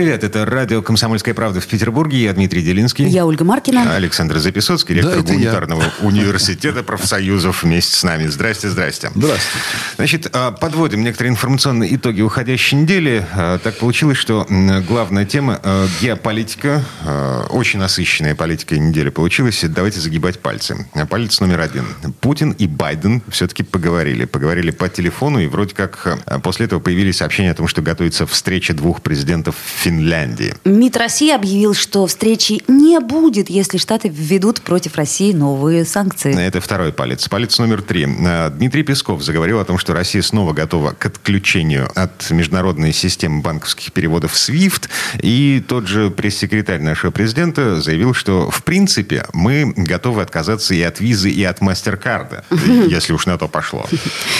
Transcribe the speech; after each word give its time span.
Привет, 0.00 0.24
это 0.24 0.46
радио 0.46 0.80
«Комсомольская 0.80 1.34
правда» 1.34 1.60
в 1.60 1.66
Петербурге. 1.66 2.22
Я 2.22 2.32
Дмитрий 2.32 2.62
Делинский. 2.62 3.06
Я 3.06 3.26
Ольга 3.26 3.44
Маркина. 3.44 3.96
Александр 3.96 4.38
Записоцкий, 4.38 4.94
ректор 4.94 5.16
Да, 5.16 5.20
это 5.20 5.32
я. 5.32 5.34
гуманитарного 5.34 5.84
университета 6.00 6.82
профсоюзов 6.82 7.64
вместе 7.64 7.96
с 7.96 8.02
нами. 8.02 8.26
Здрасте, 8.26 8.70
здрасте. 8.70 9.10
Здравствуйте. 9.14 9.66
Значит, 9.96 10.30
а, 10.32 10.52
подводим 10.52 11.04
некоторые 11.04 11.32
информационные 11.32 11.94
итоги 11.94 12.22
уходящей 12.22 12.78
недели. 12.78 13.26
А, 13.34 13.58
Так 13.58 13.76
получилось, 13.76 14.16
что 14.16 14.46
главная 14.88 15.26
тема 15.26 15.60
а, 15.62 15.86
геополитика, 16.00 16.82
очень 17.50 17.78
насыщенная 17.78 18.34
политика 18.34 18.78
недели 18.78 19.10
получилась. 19.10 19.62
Давайте 19.68 20.00
загибать 20.00 20.38
пальцы. 20.38 20.86
А, 20.94 21.04
Палец 21.04 21.40
номер 21.40 21.60
один. 21.60 21.84
Путин 22.22 22.52
и 22.52 22.66
Байден 22.66 23.20
все-таки 23.28 23.64
поговорили. 23.64 24.24
Поговорили 24.24 24.70
по 24.70 24.88
телефону, 24.88 25.40
и 25.40 25.46
вроде 25.46 25.74
как 25.74 26.22
после 26.42 26.64
этого 26.64 26.80
появились 26.80 27.18
сообщения 27.18 27.50
о 27.50 27.54
том, 27.54 27.68
что 27.68 27.82
готовится 27.82 28.26
встреча 28.26 28.72
двух 28.72 29.02
президентов 29.02 29.56
Финляндии. 29.90 30.54
МИД 30.64 30.96
России 30.98 31.32
объявил, 31.32 31.74
что 31.74 32.06
встречи 32.06 32.62
не 32.68 33.00
будет, 33.00 33.50
если 33.50 33.76
Штаты 33.76 34.08
введут 34.08 34.60
против 34.60 34.94
России 34.94 35.32
новые 35.32 35.84
санкции. 35.84 36.32
Это 36.40 36.60
второй 36.60 36.92
палец. 36.92 37.28
Палец 37.28 37.58
номер 37.58 37.82
три. 37.82 38.06
Э, 38.06 38.50
Дмитрий 38.50 38.84
Песков 38.84 39.20
заговорил 39.22 39.58
о 39.58 39.64
том, 39.64 39.78
что 39.78 39.92
Россия 39.92 40.22
снова 40.22 40.52
готова 40.52 40.92
к 40.92 41.06
отключению 41.06 41.90
от 41.96 42.30
международной 42.30 42.92
системы 42.92 43.42
банковских 43.42 43.92
переводов 43.92 44.34
SWIFT. 44.34 44.88
И 45.22 45.60
тот 45.66 45.88
же 45.88 46.10
пресс-секретарь 46.10 46.80
нашего 46.80 47.10
президента 47.10 47.80
заявил, 47.80 48.14
что 48.14 48.48
в 48.48 48.62
принципе 48.62 49.26
мы 49.32 49.72
готовы 49.76 50.22
отказаться 50.22 50.72
и 50.72 50.82
от 50.82 51.00
визы, 51.00 51.30
и 51.30 51.42
от 51.42 51.60
мастер-карда, 51.60 52.44
если 52.88 53.12
уж 53.12 53.26
на 53.26 53.38
то 53.38 53.48
пошло. 53.48 53.86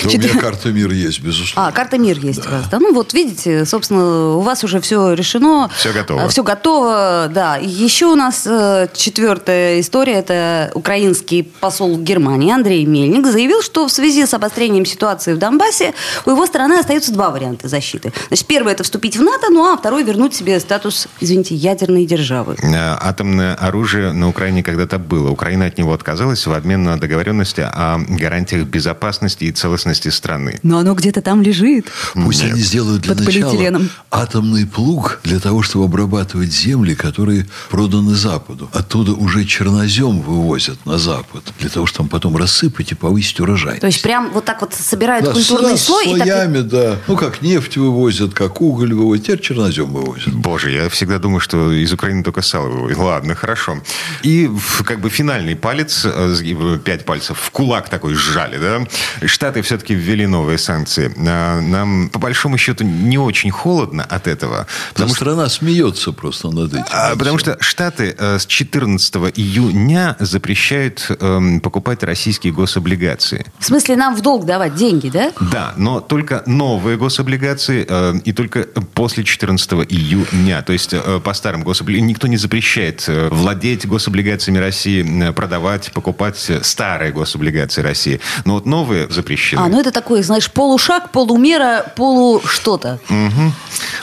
У 0.05 0.07
меня 0.07 0.39
карта 0.41 0.69
мира 0.69 0.93
есть, 0.93 1.21
безусловно. 1.21 1.71
А, 1.71 1.73
карта 1.73 1.99
МИР 1.99 2.21
есть 2.21 2.47
у 2.47 2.51
вас, 2.51 2.69
да? 2.69 2.79
Ну 2.79 2.95
вот 2.95 3.15
видите, 3.15 3.65
собственно, 3.65 4.37
у 4.37 4.43
вас 4.43 4.63
уже 4.63 4.81
все 4.81 5.15
решено. 5.15 5.40
Всё 5.77 5.93
готово. 5.93 6.29
Все 6.29 6.43
готово, 6.43 7.31
да. 7.33 7.57
Еще 7.57 8.07
у 8.07 8.15
нас 8.15 8.47
э, 8.47 8.89
четвертая 8.95 9.81
история. 9.81 10.15
Это 10.15 10.71
украинский 10.75 11.43
посол 11.43 11.99
Германии 11.99 12.53
Андрей 12.53 12.85
Мельник 12.85 13.27
заявил, 13.27 13.63
что 13.63 13.87
в 13.89 13.93
связи 13.93 14.27
с 14.27 14.35
обострением 14.35 14.85
ситуации 14.85 15.33
в 15.35 15.39
Донбассе 15.39 15.95
у 16.27 16.31
его 16.31 16.47
страны 16.47 16.75
остаются 16.75 17.13
два 17.13 17.31
варианта 17.31 17.69
защиты. 17.69 18.13
Значит, 18.29 18.47
первый 18.47 18.73
это 18.73 18.83
вступить 18.83 19.17
в 19.17 19.23
НАТО, 19.23 19.49
ну 19.51 19.73
а 19.73 19.77
второй 19.77 20.03
вернуть 20.05 20.35
себе 20.35 20.59
статус, 20.61 21.09
извините, 21.21 21.55
ядерной 21.55 22.05
державы. 22.07 22.57
Э, 22.63 22.97
Атомное 23.01 23.55
оружие 23.55 24.13
на 24.13 24.29
Украине 24.29 24.63
когда-то 24.63 24.99
было. 24.99 25.31
Украина 25.31 25.67
от 25.67 25.79
него 25.79 25.93
отказалась 25.93 26.47
в 26.47 26.53
обмен 26.53 26.83
на 26.85 26.99
договоренности 26.99 27.61
о 27.61 27.99
гарантиях 28.09 28.67
безопасности 28.67 29.45
и 29.45 29.53
целостности 29.53 30.09
страны. 30.09 30.59
Но 30.63 30.79
оно 30.79 30.95
где-то 30.95 31.23
там 31.23 31.43
лежит. 31.43 31.87
Пусть 32.15 32.43
Нет. 32.43 32.53
они 32.53 32.63
сделают 32.63 33.03
для 33.03 33.15
Под 33.15 33.25
начала 33.25 33.51
полиэтиленом. 33.51 33.91
атомный 34.11 34.67
плуг 34.67 35.20
для 35.25 35.39
того, 35.41 35.63
чтобы 35.63 35.85
обрабатывать 35.85 36.53
земли, 36.53 36.95
которые 36.95 37.47
проданы 37.71 38.15
Западу. 38.15 38.69
Оттуда 38.73 39.13
уже 39.13 39.45
чернозем 39.45 40.21
вывозят 40.21 40.85
на 40.87 40.99
Запад, 40.99 41.43
для 41.59 41.69
того, 41.69 41.87
чтобы 41.87 42.09
потом 42.09 42.37
рассыпать 42.37 42.93
и 42.93 42.95
повысить 42.95 43.41
урожай. 43.41 43.79
То 43.81 43.87
есть 43.87 44.03
прям 44.03 44.31
вот 44.33 44.45
так 44.45 44.61
вот 44.61 44.75
собирают 44.75 45.25
Да, 45.27 45.33
культурный 45.33 45.77
с- 45.77 45.85
слой 45.85 46.07
и 46.07 46.19
так 46.19 46.27
слоями, 46.27 46.61
да. 46.61 46.97
Ну, 47.07 47.17
как 47.17 47.43
нефть 47.43 47.77
вывозят, 47.77 48.35
как 48.35 48.61
уголь 48.61 48.95
вывозят. 48.95 49.25
Теперь 49.27 49.41
чернозем 49.41 49.93
вывозят. 49.93 50.35
Боже, 50.35 50.71
я 50.71 50.89
всегда 50.89 51.19
думаю, 51.19 51.41
что 51.41 51.73
из 51.73 51.93
Украины 51.93 52.23
только 52.23 52.43
сало 52.43 52.69
вывозят. 52.69 52.99
Ладно, 52.99 53.35
хорошо. 53.35 53.79
И 54.23 54.51
как 54.85 55.01
бы 55.01 55.11
финальный 55.11 55.57
палец, 55.57 56.03
э, 56.05 56.35
сгиб- 56.35 56.79
пять 56.81 57.05
пальцев, 57.05 57.39
в 57.39 57.51
кулак 57.51 57.89
такой 57.89 58.15
сжали, 58.15 58.59
да? 58.59 58.87
Штаты 59.27 59.63
все-таки 59.63 59.95
ввели 59.95 60.27
новые 60.27 60.59
санкции. 60.59 61.13
А, 61.27 61.61
Нам, 61.61 62.09
по 62.09 62.19
большому 62.19 62.59
счету, 62.59 62.85
не 62.85 63.19
очень 63.19 63.51
холодно 63.51 64.05
от 64.05 64.27
этого. 64.27 64.67
Потому 64.95 65.10
Потому 65.11 65.15
что 65.15 65.25
страна 65.25 65.49
смеется 65.49 66.13
просто 66.13 66.51
над 66.51 66.73
этим. 66.75 66.85
а, 66.91 67.17
Потому 67.17 67.39
что 67.39 67.57
Штаты 67.61 68.15
э, 68.19 68.39
с 68.39 68.47
14 68.47 69.15
июня 69.37 70.17
запрещают 70.19 71.07
эм, 71.21 71.61
покупать 71.61 72.03
российские 72.03 72.53
гособлигации. 72.53 73.45
В 73.59 73.65
смысле, 73.65 73.97
нам 73.97 74.15
в 74.17 74.21
долг 74.21 74.45
давать 74.47 74.75
деньги, 74.75 75.09
да? 75.09 75.33
Да, 75.41 75.73
но 75.77 76.01
только 76.01 76.43
новые 76.47 76.97
гособлигации 76.97 77.85
э, 77.89 78.15
и 78.25 78.33
только 78.33 78.61
после 78.95 79.25
14 79.25 79.73
июня. 79.91 80.63
То 80.63 80.73
есть 80.73 80.93
э, 80.93 81.21
по 81.23 81.35
старым 81.35 81.63
гособлигациям 81.63 82.07
никто 82.09 82.27
не 82.27 82.37
запрещает 82.37 83.05
э, 83.09 83.29
владеть 83.31 83.87
гособлигациями 83.87 84.59
России, 84.59 85.29
э, 85.29 85.33
продавать, 85.33 85.93
покупать 85.93 86.45
э, 86.49 86.63
старые 86.63 87.13
гособлигации 87.13 87.83
России. 87.83 88.21
Но 88.45 88.55
вот 88.55 88.67
новые 88.67 89.09
запрещены. 89.11 89.61
А, 89.61 89.69
ну 89.69 89.81
это 89.81 89.91
такой, 89.91 90.23
знаешь, 90.23 90.51
полушаг, 90.51 91.11
полумера, 91.13 91.93
полу 91.97 92.41
что-то. 92.45 92.99
Мгм. 93.09 93.53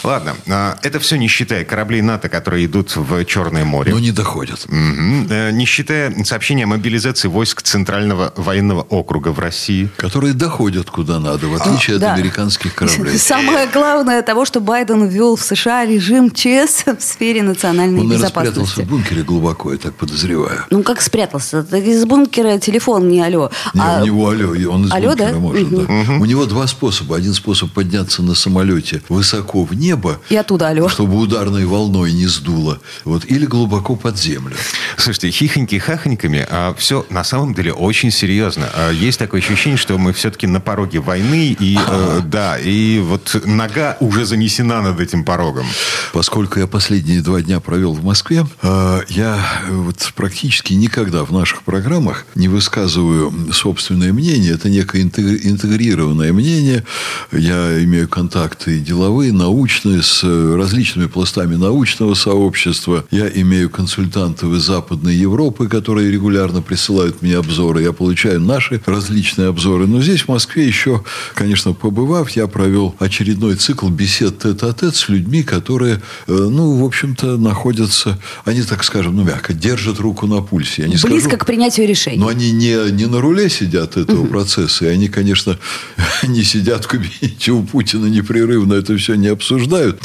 Ладно, 0.04 0.36
а, 0.48 0.78
это 0.98 1.06
все 1.06 1.18
не 1.18 1.28
считая 1.28 1.64
кораблей 1.64 2.02
НАТО, 2.02 2.28
которые 2.30 2.66
идут 2.66 2.96
в 2.96 3.24
Черное 3.26 3.64
море. 3.66 3.92
Но 3.94 4.00
не 4.00 4.12
доходят. 4.12 4.66
Э, 4.70 5.52
Не 5.52 5.66
считая 5.66 6.14
сообщения 6.24 6.64
о 6.66 6.68
мобилизации 6.68 7.28
войск 7.28 7.62
Центрального 7.62 8.34
военного 8.36 8.82
округа 8.82 9.30
в 9.30 9.40
России. 9.40 9.90
Которые 9.98 10.34
доходят 10.34 10.90
куда 10.90 11.20
надо, 11.20 11.48
в 11.48 11.56
отличие 11.56 11.96
от 11.98 12.02
Да. 12.02 12.14
американских 12.14 12.74
кораблей. 12.76 13.18
Самое 13.18 13.68
главное 13.68 14.22
того, 14.22 14.46
что 14.46 14.60
Байден 14.60 15.08
ввел 15.08 15.36
в 15.36 15.42
США 15.42 15.86
режим 15.86 16.32
ЧС 16.32 16.84
в 17.00 17.02
сфере 17.02 17.44
национальной 17.44 18.00
Он, 18.02 18.08
наверное, 18.08 18.18
безопасности. 18.28 18.54
спрятался 18.60 18.82
в 18.82 18.90
бункере 18.90 19.24
глубоко, 19.24 19.72
я 19.72 19.78
так 19.78 19.94
подозреваю. 19.94 20.66
Ну, 20.70 20.84
как 20.84 21.02
спрятался? 21.02 21.60
Из 21.60 22.06
бункера 22.06 22.58
телефон 22.58 23.08
не 23.10 23.22
алло. 23.22 23.52
Не, 23.74 23.82
А- 23.82 24.02
у 24.02 24.06
него 24.06 24.30
алло, 24.30 24.50
он 24.74 24.86
из 24.86 24.92
Алло, 24.92 25.10
бункера 25.10 25.32
да? 25.32 25.40
может, 25.40 25.72
Мгм. 25.72 25.86
да. 25.86 26.14
У 26.22 26.26
него 26.26 26.46
два 26.46 26.68
способа. 26.68 27.16
Один 27.18 27.34
способ 27.34 27.72
подняться 27.72 28.22
на 28.24 28.36
самолете 28.36 29.02
высоко 29.10 29.64
в 29.64 29.74
небо, 29.74 30.20
И 30.30 30.36
оттуда 30.36 30.70
алло. 30.70 30.87
Чтобы 30.90 31.18
ударной 31.18 31.66
волной 31.66 32.12
не 32.12 32.28
сдуло, 32.28 32.80
вот, 33.06 33.26
или 33.26 33.46
глубоко 33.46 33.96
под 33.96 34.18
землю. 34.18 34.56
Слушайте, 34.98 35.32
хихоньки 35.32 35.78
хахоньками, 35.78 36.46
а 36.50 36.74
все 36.78 37.06
на 37.10 37.24
самом 37.24 37.54
деле 37.54 37.74
очень 37.74 38.12
серьезно. 38.12 38.70
А, 38.74 38.92
Есть 38.92 39.20
такое 39.20 39.42
ощущение, 39.42 39.78
что 39.78 39.98
мы 39.98 40.14
все-таки 40.14 40.48
на 40.48 40.60
пороге 40.60 41.00
войны, 41.00 41.56
и 41.60 41.78
э, 41.78 42.22
да, 42.26 42.58
и 42.58 43.00
вот 43.00 43.42
нога 43.46 43.98
уже 44.00 44.26
занесена 44.26 44.82
над 44.82 45.00
этим 45.00 45.24
порогом. 45.24 45.66
Поскольку 46.14 46.60
я 46.60 46.68
последние 46.68 47.22
два 47.22 47.42
дня 47.42 47.60
провел 47.60 47.94
в 47.94 48.04
Москве, 48.04 48.46
э, 48.62 49.02
я 49.10 49.38
э, 49.68 49.72
вот 49.74 50.12
практически 50.16 50.74
никогда 50.74 51.24
в 51.24 51.32
наших 51.32 51.64
программах 51.64 52.26
не 52.36 52.48
высказываю 52.48 53.34
собственное 53.54 54.14
мнение. 54.14 54.54
Это 54.54 54.70
некое 54.70 55.02
интегри- 55.04 55.40
интегрированное 55.44 56.34
мнение. 56.34 56.84
Я 57.32 57.84
имею 57.84 58.08
контакты 58.08 58.80
деловые, 58.80 59.32
научные, 59.34 60.02
с 60.02 60.22
э, 60.24 60.56
различными 60.78 61.08
пластами 61.08 61.56
научного 61.56 62.14
сообщества. 62.14 63.04
Я 63.10 63.28
имею 63.28 63.68
консультантов 63.68 64.54
из 64.54 64.62
Западной 64.62 65.16
Европы, 65.16 65.68
которые 65.68 66.12
регулярно 66.12 66.62
присылают 66.62 67.24
мне 67.24 67.36
обзоры. 67.36 67.82
Я 67.82 67.94
получаю 67.94 68.40
наши 68.40 68.80
различные 68.86 69.48
обзоры. 69.48 69.88
Но 69.88 70.04
здесь, 70.04 70.22
в 70.22 70.28
Москве, 70.28 70.68
еще, 70.68 71.04
конечно, 71.34 71.74
побывав, 71.74 72.30
я 72.32 72.46
провел 72.46 72.96
очередной 73.00 73.56
цикл 73.56 73.90
бесед 73.90 74.38
тет-а-тет 74.38 74.96
с 74.96 75.10
людьми, 75.10 75.42
которые, 75.42 75.96
э, 76.28 76.32
ну, 76.32 76.78
в 76.78 76.86
общем-то, 76.86 77.38
находятся, 77.38 78.20
они, 78.46 78.62
так 78.62 78.84
скажем, 78.84 79.16
ну, 79.16 79.24
мягко, 79.24 79.54
держат 79.54 80.00
руку 80.00 80.28
на 80.28 80.42
пульсе. 80.44 80.84
Я 80.84 80.88
не 80.90 80.98
Близко 80.98 81.30
скажу- 81.30 81.38
к 81.38 81.46
принятию 81.48 81.88
решений. 81.88 82.20
но 82.20 82.28
они 82.28 82.52
не, 82.52 82.92
не 82.92 83.08
на 83.08 83.20
руле 83.20 83.50
сидят 83.50 83.98
этого 83.98 84.28
процесса, 84.28 84.86
и 84.86 84.90
они, 84.90 85.08
конечно, 85.08 85.58
не 86.24 86.44
сидят 86.44 86.86
в 86.86 86.88
кабинете 86.88 87.52
у 87.52 87.64
Путина 87.64 88.06
непрерывно, 88.06 88.76
это 88.76 88.96
все 88.96 89.16
не 89.16 89.30
обсуждают. 89.30 90.04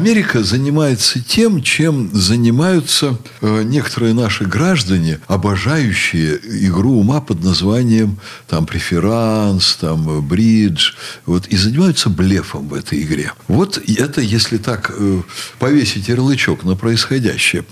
Америка 0.00 0.42
занимается 0.42 1.22
тем, 1.22 1.62
чем 1.62 2.08
занимаются 2.14 3.18
э, 3.42 3.62
некоторые 3.64 4.14
наши 4.14 4.46
граждане, 4.46 5.20
обожающие 5.26 6.40
игру 6.66 6.92
ума 7.00 7.20
под 7.20 7.44
названием 7.44 8.18
там 8.48 8.64
преферанс, 8.64 9.76
там 9.78 10.08
э, 10.08 10.20
бридж, 10.22 10.94
вот, 11.26 11.48
и 11.48 11.56
занимаются 11.58 12.08
блефом 12.08 12.68
в 12.68 12.74
этой 12.74 13.02
игре. 13.02 13.34
Вот 13.46 13.76
это, 13.76 14.22
если 14.22 14.56
так 14.56 14.90
э, 14.98 15.20
повесить 15.58 16.08
ярлычок 16.08 16.64
на 16.64 16.76
происходящее. 16.76 17.66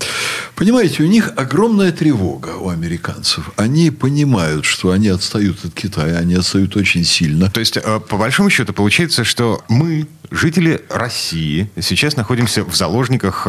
Понимаете, 0.53 1.01
у 1.01 1.07
них 1.07 1.31
огромная 1.35 1.91
тревога 1.91 2.49
у 2.49 2.69
американцев. 2.69 3.49
Они 3.55 3.89
понимают, 3.89 4.65
что 4.65 4.91
они 4.91 5.07
отстают 5.07 5.65
от 5.65 5.73
Китая, 5.73 6.19
они 6.19 6.35
отстают 6.35 6.75
очень 6.75 7.03
сильно. 7.05 7.49
То 7.49 7.59
есть, 7.59 7.79
по 7.81 8.17
большому 8.17 8.51
счету, 8.51 8.71
получается, 8.71 9.23
что 9.23 9.63
мы, 9.67 10.05
жители 10.31 10.81
России 10.89 11.69
сейчас 11.81 12.15
находимся 12.19 12.63
в 12.63 12.75
заложниках 12.75 13.47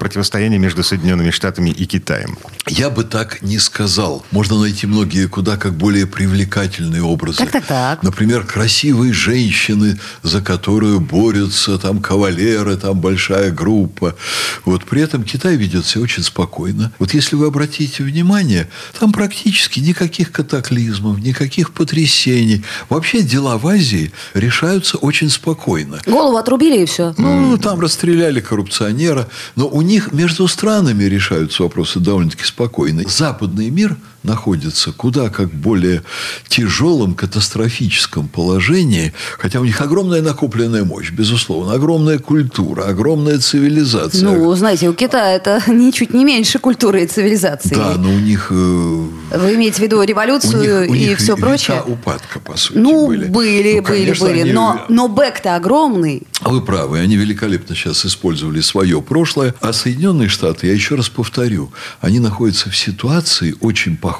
противостояния 0.00 0.58
между 0.58 0.82
Соединенными 0.82 1.30
Штатами 1.30 1.70
и 1.70 1.84
Китаем? 1.84 2.38
Я 2.66 2.90
бы 2.90 3.04
так 3.04 3.42
не 3.42 3.58
сказал. 3.58 4.24
Можно 4.30 4.58
найти 4.58 4.86
многие 4.86 5.28
куда 5.28 5.56
как 5.56 5.74
более 5.74 6.06
привлекательные 6.06 7.02
образы. 7.02 7.38
Так, 7.38 7.50
так, 7.50 7.66
так. 7.66 8.02
Например, 8.02 8.44
красивые 8.44 9.12
женщины, 9.12 9.98
за 10.22 10.40
которую 10.40 11.00
борются 11.00 11.78
там 11.78 12.00
кавалеры, 12.00 12.76
там 12.76 13.00
большая 13.00 13.50
группа. 13.50 14.16
Вот 14.64 14.84
при 14.84 15.02
этом 15.02 15.22
Китай 15.22 15.56
ведет 15.56 15.84
себя 15.84 16.02
очень 16.02 16.22
спокойно. 16.22 16.92
Вот 16.98 17.12
если 17.12 17.36
вы 17.36 17.46
обратите 17.46 18.02
внимание, 18.02 18.68
там 18.98 19.12
практически 19.12 19.80
никаких 19.80 20.32
катаклизмов, 20.32 21.18
никаких 21.18 21.72
потрясений. 21.72 22.64
Вообще 22.88 23.20
дела 23.20 23.58
в 23.58 23.66
Азии 23.66 24.10
решаются 24.32 24.96
очень 24.96 25.28
спокойно. 25.28 26.00
Голову 26.06 26.38
отрубили 26.38 26.82
и 26.82 26.86
все. 26.86 27.14
Ну, 27.18 27.58
там 27.58 27.78
расстреляли 27.80 28.05
коррупционера. 28.40 29.28
Но 29.54 29.68
у 29.68 29.82
них 29.82 30.12
между 30.12 30.48
странами 30.48 31.04
решаются 31.04 31.62
вопросы 31.62 32.00
довольно-таки 32.00 32.44
спокойно. 32.44 33.02
Западный 33.08 33.70
мир 33.70 33.96
находится 34.26 34.92
куда 34.92 35.30
как 35.30 35.48
более 35.50 36.02
тяжелом, 36.48 37.14
катастрофическом 37.14 38.28
положении, 38.28 39.12
хотя 39.38 39.60
у 39.60 39.64
них 39.64 39.80
огромная 39.80 40.20
накопленная 40.22 40.84
мощь, 40.84 41.10
безусловно, 41.10 41.72
огромная 41.72 42.18
культура, 42.18 42.84
огромная 42.84 43.38
цивилизация. 43.38 44.22
Ну, 44.24 44.54
знаете, 44.54 44.88
у 44.88 44.92
Китая 44.92 45.32
это 45.36 45.62
ничуть 45.70 46.12
не 46.12 46.24
меньше 46.24 46.58
культуры 46.58 47.04
и 47.04 47.06
цивилизации. 47.06 47.74
Да, 47.74 47.94
но 47.96 48.10
у 48.12 48.18
них... 48.18 48.48
Э, 48.50 48.54
Вы 48.54 49.54
имеете 49.54 49.76
в 49.76 49.78
виду 49.80 50.02
революцию 50.02 50.80
у 50.80 50.82
них, 50.82 50.90
у 50.90 50.94
и 50.94 50.98
них 51.08 51.18
все 51.18 51.36
прочее? 51.36 51.82
упадка, 51.86 52.40
по 52.40 52.56
сути, 52.56 52.78
Ну, 52.78 53.06
были. 53.06 53.26
были, 53.26 53.74
Ну, 53.76 53.82
были, 53.82 54.04
конечно, 54.04 54.26
были. 54.26 54.40
они- 54.40 54.52
Но, 54.52 54.84
но 54.88 55.08
бэк-то 55.08 55.56
огромный. 55.56 56.22
Вы 56.42 56.60
правы, 56.60 56.98
они 56.98 57.16
великолепно 57.16 57.74
сейчас 57.74 58.04
использовали 58.04 58.60
свое 58.60 59.00
прошлое. 59.00 59.54
А 59.60 59.72
Соединенные 59.72 60.28
Штаты, 60.28 60.66
я 60.66 60.72
еще 60.72 60.94
раз 60.96 61.08
повторю, 61.08 61.72
они 62.00 62.18
находятся 62.20 62.70
в 62.70 62.76
ситуации 62.76 63.54
очень 63.60 63.96
похожей 63.96 64.15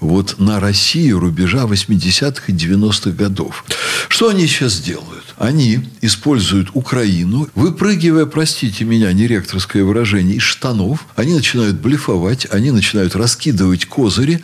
вот 0.00 0.36
на 0.38 0.60
Россию 0.60 1.20
рубежа 1.20 1.64
80-х 1.64 2.44
и 2.48 2.52
90-х 2.52 3.10
годов. 3.10 3.64
Что 4.08 4.28
они 4.28 4.46
сейчас 4.46 4.80
делают? 4.80 5.24
Они 5.38 5.80
используют 6.00 6.70
Украину, 6.74 7.48
выпрыгивая, 7.54 8.26
простите 8.26 8.84
меня, 8.84 9.12
не 9.12 9.26
ректорское 9.26 9.82
выражение, 9.82 10.36
из 10.36 10.42
штанов, 10.42 11.06
они 11.16 11.34
начинают 11.34 11.76
блефовать, 11.80 12.46
они 12.50 12.70
начинают 12.70 13.16
раскидывать 13.16 13.86
козыри, 13.86 14.42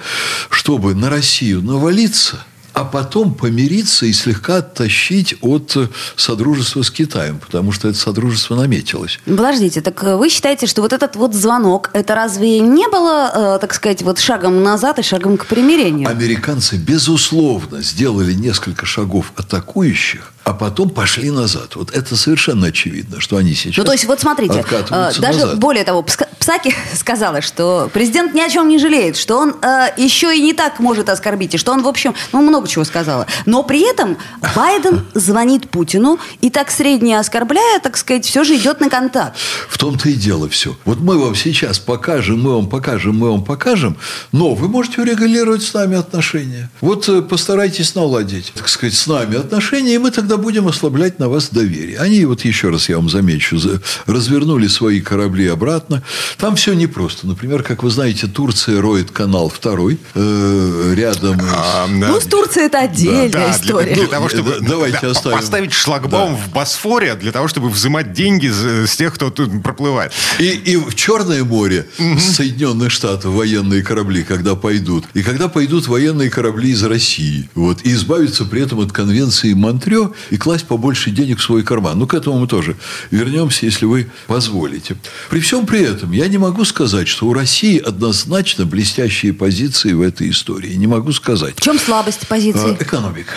чтобы 0.50 0.94
на 0.94 1.10
Россию 1.10 1.62
навалиться– 1.62 2.44
а 2.78 2.84
потом 2.84 3.34
помириться 3.34 4.06
и 4.06 4.12
слегка 4.12 4.58
оттащить 4.58 5.34
от 5.40 5.76
содружества 6.14 6.82
с 6.82 6.90
Китаем, 6.92 7.40
потому 7.40 7.72
что 7.72 7.88
это 7.88 7.98
содружество 7.98 8.54
наметилось. 8.54 9.18
Подождите, 9.24 9.80
так 9.80 10.02
э, 10.04 10.16
вы 10.16 10.28
считаете, 10.28 10.66
что 10.66 10.82
вот 10.82 10.92
этот 10.92 11.16
вот 11.16 11.34
звонок, 11.34 11.90
это 11.92 12.14
разве 12.14 12.60
не 12.60 12.86
было, 12.88 13.56
э, 13.56 13.58
так 13.60 13.74
сказать, 13.74 14.02
вот 14.02 14.20
шагом 14.20 14.62
назад 14.62 15.00
и 15.00 15.02
шагом 15.02 15.38
к 15.38 15.46
примирению? 15.46 16.08
Американцы, 16.08 16.76
безусловно, 16.76 17.82
сделали 17.82 18.32
несколько 18.32 18.86
шагов 18.86 19.32
атакующих, 19.34 20.32
а 20.44 20.54
потом 20.54 20.90
пошли 20.90 21.30
назад. 21.30 21.74
Вот 21.74 21.90
это 21.90 22.16
совершенно 22.16 22.68
очевидно, 22.68 23.20
что 23.20 23.36
они 23.36 23.54
сейчас 23.54 23.76
Ну, 23.76 23.84
то 23.84 23.92
есть, 23.92 24.04
вот 24.04 24.20
смотрите, 24.20 24.64
э, 24.70 25.12
даже 25.18 25.40
назад. 25.40 25.58
более 25.58 25.84
того, 25.84 26.04
Псаки 26.38 26.74
сказала, 26.94 27.42
что 27.42 27.90
президент 27.92 28.34
ни 28.34 28.40
о 28.40 28.48
чем 28.48 28.68
не 28.68 28.78
жалеет, 28.78 29.16
что 29.16 29.36
он 29.36 29.56
э, 29.60 29.88
еще 29.96 30.34
и 30.34 30.40
не 30.40 30.54
так 30.54 30.78
может 30.78 31.08
оскорбить, 31.08 31.54
и 31.54 31.58
что 31.58 31.72
он, 31.72 31.82
в 31.82 31.88
общем, 31.88 32.14
ну, 32.32 32.40
много 32.40 32.67
чего 32.68 32.84
сказала. 32.84 33.26
Но 33.46 33.62
при 33.62 33.88
этом 33.88 34.16
Байден 34.54 35.04
звонит 35.14 35.70
Путину 35.70 36.18
и 36.40 36.50
так 36.50 36.70
средне 36.70 37.18
оскорбляя, 37.18 37.80
так 37.80 37.96
сказать, 37.96 38.24
все 38.26 38.44
же 38.44 38.56
идет 38.56 38.80
на 38.80 38.88
контакт. 38.90 39.36
В 39.68 39.78
том-то 39.78 40.08
и 40.08 40.12
дело 40.14 40.48
все. 40.48 40.76
Вот 40.84 41.00
мы 41.00 41.18
вам 41.18 41.34
сейчас 41.34 41.78
покажем, 41.78 42.40
мы 42.42 42.54
вам 42.54 42.68
покажем, 42.68 43.16
мы 43.18 43.30
вам 43.30 43.44
покажем, 43.44 43.96
но 44.32 44.54
вы 44.54 44.68
можете 44.68 45.00
урегулировать 45.00 45.62
с 45.62 45.74
нами 45.74 45.96
отношения. 45.96 46.70
Вот 46.80 47.08
э, 47.08 47.22
постарайтесь 47.22 47.94
наладить, 47.94 48.52
так 48.54 48.68
сказать, 48.68 48.94
с 48.94 49.06
нами 49.06 49.36
отношения, 49.38 49.94
и 49.94 49.98
мы 49.98 50.10
тогда 50.10 50.36
будем 50.36 50.68
ослаблять 50.68 51.18
на 51.18 51.28
вас 51.28 51.48
доверие. 51.50 51.98
Они, 51.98 52.24
вот 52.24 52.44
еще 52.44 52.68
раз 52.70 52.88
я 52.88 52.96
вам 52.96 53.08
замечу, 53.08 53.58
за- 53.58 53.80
развернули 54.06 54.66
свои 54.68 55.00
корабли 55.00 55.46
обратно. 55.48 56.02
Там 56.38 56.56
все 56.56 56.74
непросто. 56.74 57.26
Например, 57.26 57.62
как 57.62 57.82
вы 57.82 57.90
знаете, 57.90 58.26
Турция 58.26 58.80
роет 58.80 59.10
канал 59.10 59.48
второй 59.48 59.98
э, 60.14 60.94
рядом 60.96 61.40
А, 61.40 61.86
Ну, 61.88 62.20
с 62.20 62.24
Турцией 62.24 62.47
это 62.56 62.80
отдельная 62.80 63.28
Да, 63.28 63.38
для, 63.46 63.50
история. 63.56 63.94
для 63.94 64.06
того, 64.06 64.24
Ну, 64.24 64.28
чтобы 64.30 64.50
да, 64.60 64.68
давайте 64.68 64.98
да, 65.02 65.10
оставим. 65.10 65.38
поставить 65.38 65.72
шлагбаум 65.72 66.36
в 66.36 66.52
Босфоре, 66.52 67.14
для 67.14 67.32
того, 67.32 67.48
чтобы 67.48 67.68
взимать 67.68 68.12
деньги 68.12 68.48
с, 68.48 68.90
с 68.90 68.96
тех, 68.96 69.14
кто 69.14 69.30
тут 69.30 69.62
проплывает. 69.62 70.12
И, 70.38 70.44
и 70.48 70.76
в 70.76 70.94
Черное 70.94 71.44
море 71.44 71.86
Соединенных 72.18 72.90
Штатов 72.92 73.32
военные 73.34 73.82
корабли, 73.82 74.22
когда 74.22 74.54
пойдут, 74.54 75.04
и 75.14 75.22
когда 75.22 75.48
пойдут 75.48 75.86
военные 75.88 76.30
корабли 76.30 76.70
из 76.70 76.82
России, 76.84 77.48
вот, 77.54 77.80
и 77.84 77.92
избавиться 77.92 78.44
при 78.44 78.62
этом 78.62 78.80
от 78.80 78.92
конвенции 78.92 79.52
Монтрео 79.54 80.12
и 80.30 80.36
класть 80.36 80.66
побольше 80.66 81.10
денег 81.10 81.38
в 81.38 81.42
свой 81.42 81.62
карман. 81.62 81.98
Ну, 81.98 82.06
к 82.06 82.14
этому 82.14 82.38
мы 82.38 82.46
тоже 82.46 82.76
вернемся, 83.10 83.66
если 83.66 83.84
вы 83.86 84.10
позволите. 84.26 84.96
При 85.30 85.40
всем 85.40 85.66
при 85.66 85.80
этом 85.82 86.12
я 86.12 86.28
не 86.28 86.38
могу 86.38 86.64
сказать, 86.64 87.08
что 87.08 87.26
у 87.26 87.32
России 87.32 87.78
однозначно 87.78 88.64
блестящие 88.66 89.32
позиции 89.32 89.92
в 89.92 90.02
этой 90.02 90.30
истории. 90.30 90.74
Не 90.74 90.86
могу 90.86 91.12
сказать. 91.12 91.54
В 91.56 91.60
чем 91.60 91.78
слабость 91.78 92.26
Э, 92.38 92.52
позиции? 92.52 92.76
Экономика. 92.80 93.32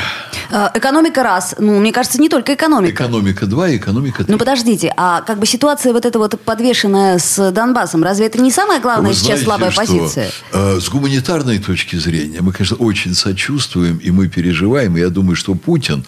Э, 0.51 0.67
Экономика 0.75 1.23
раз. 1.23 1.55
Ну, 1.59 1.79
мне 1.79 1.91
кажется, 1.91 2.19
не 2.21 2.29
только 2.29 2.53
экономика. 2.53 2.93
Экономика 2.93 3.45
2 3.45 3.69
и 3.69 3.77
экономика 3.77 4.23
3. 4.23 4.31
Ну 4.31 4.37
подождите, 4.37 4.93
а 4.97 5.21
как 5.21 5.39
бы 5.39 5.45
ситуация 5.45 5.93
вот 5.93 6.05
эта 6.05 6.19
вот 6.19 6.39
подвешенная 6.41 7.17
с 7.19 7.51
Донбассом, 7.51 8.03
разве 8.03 8.25
это 8.27 8.39
не 8.41 8.51
самая 8.51 8.79
главная 8.79 9.09
Вы 9.09 9.13
сейчас 9.15 9.39
знаете, 9.39 9.45
слабая 9.45 9.71
что, 9.71 9.81
позиция? 9.81 10.31
э, 10.53 10.79
с 10.79 10.89
гуманитарной 10.89 11.59
точки 11.59 11.95
зрения 11.95 12.39
мы, 12.41 12.51
конечно, 12.53 12.77
очень 12.77 13.13
сочувствуем 13.15 13.97
и 13.97 14.11
мы 14.11 14.27
переживаем. 14.27 14.97
И 14.97 14.99
я 14.99 15.09
думаю, 15.09 15.35
что 15.35 15.55
Путин 15.55 16.05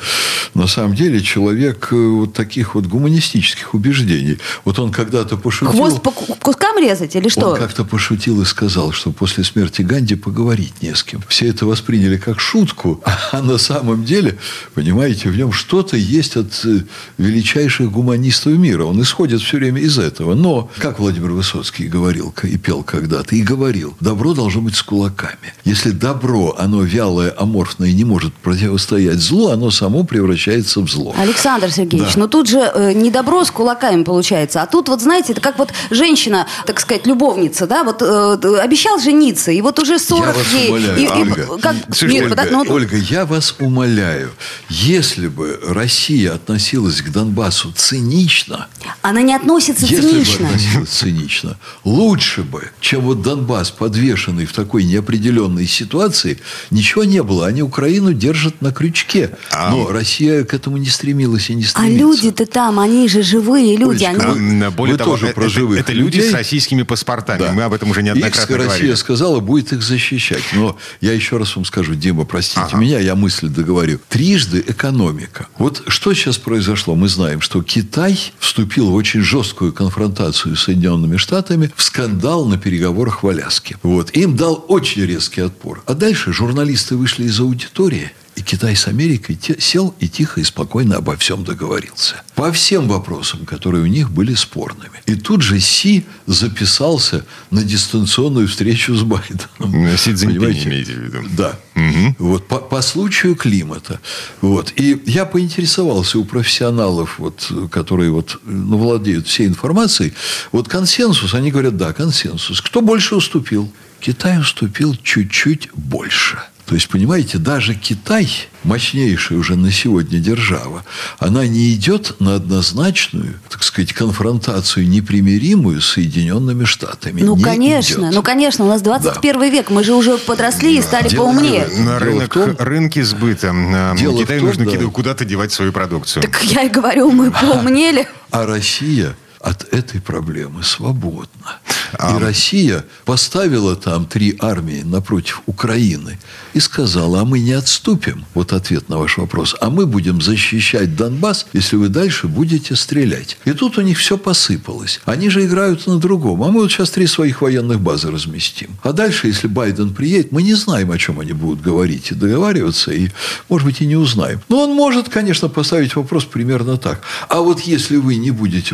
на 0.54 0.68
самом 0.68 0.96
деле 0.96 1.22
человек 1.22 1.88
э, 1.92 1.96
вот 1.96 2.34
таких 2.34 2.76
вот 2.76 2.86
гуманистических 2.86 3.74
убеждений. 3.74 4.38
Вот 4.66 4.80
он 4.80 4.92
когда-то 4.92 5.38
пошутил... 5.38 5.72
Хвост 5.74 6.02
по 6.02 6.12
ку- 6.12 6.36
кускам 6.36 6.78
резать 6.78 7.16
или 7.16 7.30
что? 7.30 7.52
Он 7.52 7.58
как-то 7.58 7.84
пошутил 7.86 8.42
и 8.42 8.46
сказал, 8.46 8.92
что 8.92 9.12
после 9.12 9.44
смерти 9.44 9.82
Ганди 9.82 10.16
поговорить 10.16 10.82
не 10.82 10.94
с 10.94 11.04
кем. 11.04 11.22
Все 11.28 11.48
это 11.48 11.66
восприняли 11.66 12.18
как 12.18 12.40
шутку, 12.40 12.83
а 13.32 13.42
на 13.42 13.58
самом 13.58 14.04
деле, 14.06 14.38
понимаете, 14.76 15.30
в 15.30 15.38
нем 15.38 15.52
что-то 15.52 15.98
есть 15.98 16.36
от 16.38 16.48
э, 16.66 16.80
величайших 17.18 17.92
гуманистов 17.92 18.54
мира. 18.54 18.86
Он 18.86 19.02
исходит 19.02 19.42
все 19.42 19.58
время 19.58 19.82
из 19.82 19.98
этого. 20.00 20.34
Но, 20.36 20.70
как 20.78 21.00
Владимир 21.00 21.32
Высоцкий 21.32 21.88
говорил 21.88 22.34
и 22.44 22.58
пел 22.58 22.84
когда-то, 22.84 23.36
и 23.36 23.42
говорил, 23.42 23.96
добро 24.00 24.34
должно 24.34 24.62
быть 24.62 24.76
с 24.76 24.84
кулаками. 24.84 25.54
Если 25.66 25.92
добро, 25.92 26.56
оно 26.58 26.82
вялое, 26.84 27.34
аморфное 27.38 27.90
и 27.90 27.94
не 27.94 28.04
может 28.06 28.34
противостоять 28.34 29.20
злу, 29.20 29.50
оно 29.50 29.72
само 29.72 30.04
превращается 30.04 30.82
в 30.82 30.90
зло. 30.90 31.16
Александр 31.18 31.72
Сергеевич, 31.72 32.14
Да. 32.16 32.20
ну 32.22 32.28
тут 32.28 32.48
же 32.48 32.60
э, 32.60 32.94
не 32.94 33.10
добро 33.12 33.44
с 33.46 33.52
кулаками 33.52 34.04
получается, 34.04 34.62
а 34.62 34.66
тут 34.68 34.90
вот, 34.90 35.02
знаете, 35.02 35.32
это 35.34 35.42
как 35.42 35.58
вот 35.58 35.72
женщина, 35.90 36.48
так 36.66 36.80
сказать, 36.80 37.06
любовница, 37.08 37.68
да, 37.68 37.84
вот 37.84 38.02
э, 38.02 38.60
обещал 38.60 39.00
жениться, 39.00 39.52
и 39.52 39.62
вот 39.62 39.80
уже 39.80 40.00
40 40.00 40.26
Я 40.26 40.34
вас 40.34 40.54
ей... 40.54 40.68
умоляю, 40.70 40.98
и- 41.00 41.04
и- 41.04 41.08
Ольга. 41.08 41.58
как- 41.62 41.76
нет, 42.04 42.24
Ольга, 42.24 42.48
ну, 42.52 42.73
Ольга, 42.74 42.98
я 42.98 43.26
вас 43.26 43.56
умоляю, 43.60 44.32
если 44.70 45.28
бы 45.28 45.60
Россия 45.68 46.34
относилась 46.34 47.02
к 47.02 47.10
Донбассу 47.12 47.72
цинично, 47.72 48.68
она 49.02 49.22
не 49.22 49.36
относится 49.36 49.86
если 49.86 50.10
цинично. 50.10 50.40
бы 50.40 50.46
относилась 50.56 50.90
цинично, 50.90 51.58
лучше 51.84 52.42
бы, 52.44 52.72
чем 52.80 53.02
вот 53.02 53.22
Донбасс, 53.22 53.70
подвешенный 53.72 54.46
в 54.46 54.54
такой 54.54 54.84
неопределенной 54.86 55.68
ситуации, 55.68 56.40
ничего 56.72 57.04
не 57.04 57.22
было. 57.22 57.46
Они 57.48 57.62
Украину 57.62 58.14
держат 58.14 58.62
на 58.62 58.72
крючке. 58.74 59.32
Но 59.52 59.90
Россия 59.92 60.44
к 60.44 60.54
этому 60.54 60.78
не 60.78 60.88
стремилась 60.90 61.50
и 61.50 61.56
не 61.56 61.66
А 61.66 61.68
стремится. 61.68 61.98
люди-то 62.00 62.46
там, 62.46 62.80
они 62.80 63.08
же 63.08 63.22
живые 63.24 63.78
люди. 63.78 64.04
Олечка, 64.04 64.32
они... 64.32 64.60
вы- 64.60 64.66
А, 64.66 64.72
Более 64.72 64.94
вы 64.94 64.98
того, 64.98 65.12
тоже 65.12 65.28
это, 65.28 65.36
про 65.36 65.50
живых 65.50 65.80
это 65.80 65.92
люди 65.92 66.18
людей. 66.18 66.32
с 66.32 66.34
российскими 66.34 66.84
паспортами. 66.84 67.40
Да. 67.40 67.52
Мы 67.52 67.64
об 67.64 67.74
этом 67.74 67.90
уже 67.92 68.02
неоднократно 68.02 68.42
Их 68.54 68.58
Россия 68.58 68.68
говорили. 68.70 68.94
сказала, 68.96 69.40
будет 69.40 69.74
их 69.74 69.84
защищать. 69.84 70.44
Но 70.54 70.78
я 71.02 71.14
еще 71.14 71.38
раз 71.38 71.56
вам 71.56 71.66
скажу, 71.66 71.94
Дима, 71.96 72.26
простите 72.26 72.62
Ага. 72.72 72.78
меня, 72.78 73.00
я 73.00 73.16
мысль 73.16 73.48
договорю. 73.48 74.00
Трижды 74.10 74.64
экономика. 74.68 75.48
Вот 75.58 75.84
что 75.88 76.14
сейчас 76.14 76.38
произошло? 76.38 76.96
Мы 76.96 77.08
знаем, 77.08 77.42
что 77.42 77.62
Китай 77.62 78.20
вступил 78.40 78.92
в 78.92 78.94
очень 78.94 79.22
жесткую 79.22 79.74
конфронтацию 79.74 80.56
с 80.56 80.64
Соединенными 80.64 81.18
Штатами 81.18 81.72
в 81.76 81.84
скандал 81.84 82.46
на 82.46 82.58
переговорах 82.58 83.24
в 83.24 83.28
Аляске. 83.28 83.78
Вот. 83.84 84.12
Им 84.12 84.36
дал 84.36 84.64
очень 84.68 85.04
резкий 85.04 85.42
отпор. 85.42 85.84
А 85.86 85.94
дальше 85.94 86.34
журналисты 86.34 86.96
вышли 86.96 87.26
из 87.26 87.40
аудитории 87.40 88.12
И 88.36 88.42
Китай 88.42 88.76
с 88.76 88.88
Америкой 88.88 89.36
те, 89.36 89.60
сел 89.60 89.94
и 90.00 90.08
тихо 90.08 90.42
и 90.42 90.44
спокойно 90.44 90.98
обо 90.98 91.16
всем 91.18 91.44
договорился. 91.44 92.16
По 92.36 92.52
всем 92.52 92.88
вопросам, 92.88 93.46
которые 93.46 93.84
у 93.84 93.88
них 93.88 94.10
были 94.10 94.34
спорными. 94.34 95.02
И 95.06 95.16
тут 95.16 95.42
же 95.42 95.60
Си 95.60 96.06
записался 96.26 97.26
на 97.52 97.64
дистанционную 97.64 98.48
встречу 98.48 98.96
с 98.96 99.04
Байденом. 99.04 99.98
Си 99.98 100.14
Цзиньпинь 100.16 100.64
имеете 100.64 100.94
в 100.94 101.00
виду? 101.00 101.20
Да. 101.32 101.60
Угу. 101.76 102.16
Вот 102.20 102.48
по, 102.48 102.58
по 102.58 102.82
случаю 102.82 103.36
климата. 103.36 104.00
Вот. 104.42 104.74
И 104.76 105.02
я 105.06 105.26
поинтересовался 105.26 106.18
у 106.18 106.26
профессионалов, 106.26 107.20
вот, 107.20 107.52
которые 107.72 108.12
вот, 108.12 108.40
ну, 108.46 108.78
владеют 108.78 109.28
всей 109.28 109.48
информацией. 109.48 110.14
Вот 110.52 110.68
консенсус, 110.68 111.34
они 111.34 111.52
говорят, 111.52 111.78
да, 111.78 111.94
консенсус. 111.94 112.62
Кто 112.62 112.82
больше 112.82 113.16
уступил? 113.16 113.72
Китай 114.00 114.40
уступил 114.40 114.96
чуть-чуть 115.02 115.70
больше. 115.76 116.40
То 116.66 116.76
есть, 116.76 116.88
понимаете, 116.88 117.38
даже 117.40 117.76
Китай, 117.76 118.30
мощнейшая 118.64 119.38
уже 119.38 119.56
на 119.56 119.70
сегодня 119.72 120.20
держава, 120.20 120.86
она 121.20 121.46
не 121.46 121.74
идет 121.74 122.16
на 122.20 122.36
однозначную, 122.36 123.40
так 123.50 123.64
сказать, 123.64 123.92
конфронтацию 123.92 124.88
непримиримую 124.88 125.82
с 125.82 125.90
Соединенными 125.90 126.64
Штатами. 126.64 127.22
Ну, 127.22 127.36
не 127.36 127.44
конечно, 127.44 128.06
идет. 128.06 128.16
ну, 128.16 128.24
конечно, 128.24 128.64
у 128.64 128.70
нас 128.70 128.82
21 128.82 129.40
да. 129.40 129.48
век, 129.48 129.70
мы 129.70 129.84
же 129.84 129.94
уже 129.94 130.18
подросли 130.18 130.78
и 130.78 130.82
стали 130.82 131.10
Дело 131.10 131.24
поумнее. 131.26 131.68
На 131.68 132.00
Дело 132.00 132.00
рынок, 132.00 132.34
том- 132.34 132.56
рынки 132.58 133.02
сбыта. 133.02 133.54
Дело 133.98 134.18
Китаю 134.18 134.40
том, 134.40 134.48
нужно 134.48 134.66
да. 134.66 134.86
куда-то 134.86 135.26
девать 135.26 135.52
свою 135.52 135.74
продукцию. 135.74 136.24
Так 136.24 136.42
я 136.44 136.64
и 136.64 136.70
говорю, 136.70 137.12
мы 137.12 137.30
поумнели. 137.42 138.08
А 138.32 138.46
Россия 138.46 139.16
от 139.44 139.74
этой 139.74 140.00
проблемы 140.00 140.64
свободна. 140.64 141.60
А. 142.00 142.16
И 142.16 142.20
Россия 142.20 142.86
поставила 143.06 143.76
там 143.76 144.06
три 144.06 144.36
армии 144.40 144.82
напротив 144.84 145.42
Украины 145.46 146.18
и 146.54 146.60
сказала, 146.60 147.22
а 147.22 147.26
мы 147.26 147.40
не 147.40 147.52
отступим. 147.52 148.26
Вот 148.34 148.54
ответ 148.54 148.88
на 148.90 148.98
ваш 148.98 149.18
вопрос. 149.18 149.56
А 149.60 149.70
мы 149.70 149.86
будем 149.86 150.22
защищать 150.22 150.96
Донбасс, 150.96 151.46
если 151.52 151.76
вы 151.76 151.90
дальше 151.90 152.28
будете 152.28 152.76
стрелять. 152.76 153.38
И 153.44 153.52
тут 153.52 153.78
у 153.78 153.82
них 153.82 154.00
все 154.00 154.18
посыпалось. 154.18 155.02
Они 155.06 155.30
же 155.30 155.46
играют 155.46 155.86
на 155.88 156.00
другом. 156.00 156.42
А 156.44 156.48
мы 156.48 156.62
вот 156.62 156.72
сейчас 156.72 156.92
три 156.92 157.06
своих 157.06 157.42
военных 157.42 157.82
базы 157.82 158.12
разместим. 158.12 158.70
А 158.82 158.94
дальше, 158.94 159.28
если 159.28 159.48
Байден 159.48 159.94
приедет, 159.94 160.32
мы 160.32 160.42
не 160.42 160.54
знаем, 160.54 160.90
о 160.92 160.98
чем 160.98 161.20
они 161.20 161.34
будут 161.34 161.62
говорить 161.62 162.12
и 162.12 162.16
договариваться, 162.16 162.92
и, 162.92 163.10
может 163.50 163.68
быть, 163.68 163.82
и 163.82 163.86
не 163.86 163.98
узнаем. 163.98 164.42
Но 164.48 164.64
он 164.64 164.74
может, 164.74 165.10
конечно, 165.10 165.50
поставить 165.50 165.96
вопрос 165.98 166.24
примерно 166.24 166.78
так. 166.78 167.02
А 167.28 167.42
вот 167.42 167.60
если 167.60 167.98
вы 167.98 168.16
не 168.16 168.32
будете 168.32 168.74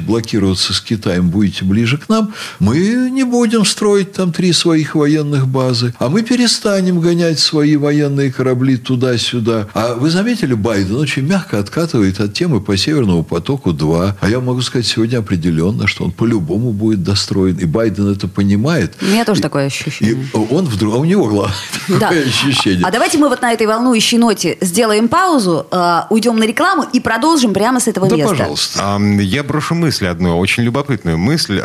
блокироваться 0.59 0.73
с 0.73 0.81
Китаем, 0.81 1.29
будете 1.29 1.65
ближе 1.65 1.97
к 1.97 2.09
нам, 2.09 2.33
мы 2.59 3.09
не 3.11 3.23
будем 3.23 3.65
строить 3.65 4.13
там 4.13 4.31
три 4.31 4.53
своих 4.53 4.95
военных 4.95 5.47
базы, 5.47 5.93
а 5.99 6.09
мы 6.09 6.21
перестанем 6.23 6.99
гонять 6.99 7.39
свои 7.39 7.77
военные 7.77 8.31
корабли 8.31 8.77
туда-сюда. 8.77 9.67
А 9.73 9.95
вы 9.95 10.09
заметили, 10.09 10.53
Байден 10.53 10.95
очень 10.97 11.23
мягко 11.25 11.59
откатывает 11.59 12.19
от 12.19 12.33
темы 12.33 12.59
по 12.61 12.75
Северному 12.77 13.23
потоку-2. 13.23 14.13
А 14.19 14.29
я 14.29 14.39
могу 14.39 14.61
сказать 14.61 14.85
сегодня 14.87 15.19
определенно, 15.19 15.87
что 15.87 16.03
он 16.05 16.11
по-любому 16.11 16.71
будет 16.71 17.03
достроен. 17.03 17.57
И 17.57 17.65
Байден 17.65 18.11
это 18.11 18.27
понимает. 18.27 18.93
У 19.01 19.05
меня 19.05 19.25
тоже 19.25 19.39
И- 19.39 19.43
такое 19.43 19.63
И 19.63 19.67
ощущение. 19.67 20.27
он 20.33 20.65
вдруг... 20.65 20.95
А 20.95 20.97
у 20.97 21.05
него 21.05 21.27
главное 21.27 21.55
Да. 21.87 21.99
такое 21.99 22.25
ощущение. 22.25 22.83
А 22.85 22.91
давайте 22.91 23.17
мы 23.17 23.29
вот 23.29 23.41
на 23.41 23.53
этой 23.53 23.67
волнующей 23.67 24.17
ноте 24.17 24.57
сделаем 24.61 25.07
паузу, 25.07 25.67
э, 25.71 26.01
уйдем 26.09 26.37
на 26.37 26.43
рекламу 26.45 26.85
и 26.93 26.99
продолжим 26.99 27.53
прямо 27.53 27.79
с 27.79 27.87
этого 27.87 28.07
Да, 28.07 28.15
места. 28.15 28.29
пожалуйста. 28.31 28.79
Ам, 28.83 29.19
Я 29.19 29.43
брошу 29.43 29.75
мысль 29.75 30.07
одну, 30.07 30.37
очень 30.37 30.48
любопытную 30.57 31.17
мысль, 31.17 31.59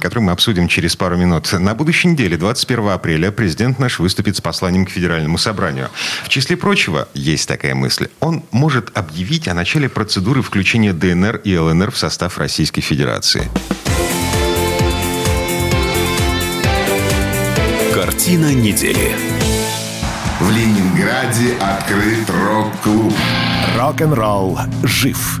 которую 0.00 0.24
мы 0.24 0.32
обсудим 0.32 0.68
через 0.68 0.96
пару 0.96 1.16
минут. 1.16 1.52
На 1.52 1.74
будущей 1.74 2.08
неделе, 2.08 2.36
21 2.36 2.88
апреля, 2.88 3.30
президент 3.30 3.78
наш 3.78 3.98
выступит 3.98 4.36
с 4.36 4.40
посланием 4.40 4.84
к 4.84 4.90
Федеральному 4.90 5.38
собранию. 5.38 5.88
В 6.24 6.28
числе 6.28 6.56
прочего, 6.56 7.08
есть 7.14 7.48
такая 7.48 7.74
мысль, 7.74 8.08
он 8.20 8.42
может 8.50 8.96
объявить 8.96 9.48
о 9.48 9.54
начале 9.54 9.88
процедуры 9.88 10.42
включения 10.42 10.92
ДНР 10.92 11.36
и 11.44 11.56
ЛНР 11.56 11.90
в 11.90 11.98
состав 11.98 12.38
Российской 12.38 12.80
Федерации. 12.80 13.48
Картина 17.94 18.54
недели. 18.54 19.14
В 20.40 20.50
Ленинграде 20.50 21.54
открыт 21.60 22.30
рок-клуб. 22.30 23.12
Рок-н-ролл 23.76 24.58
жив. 24.84 25.40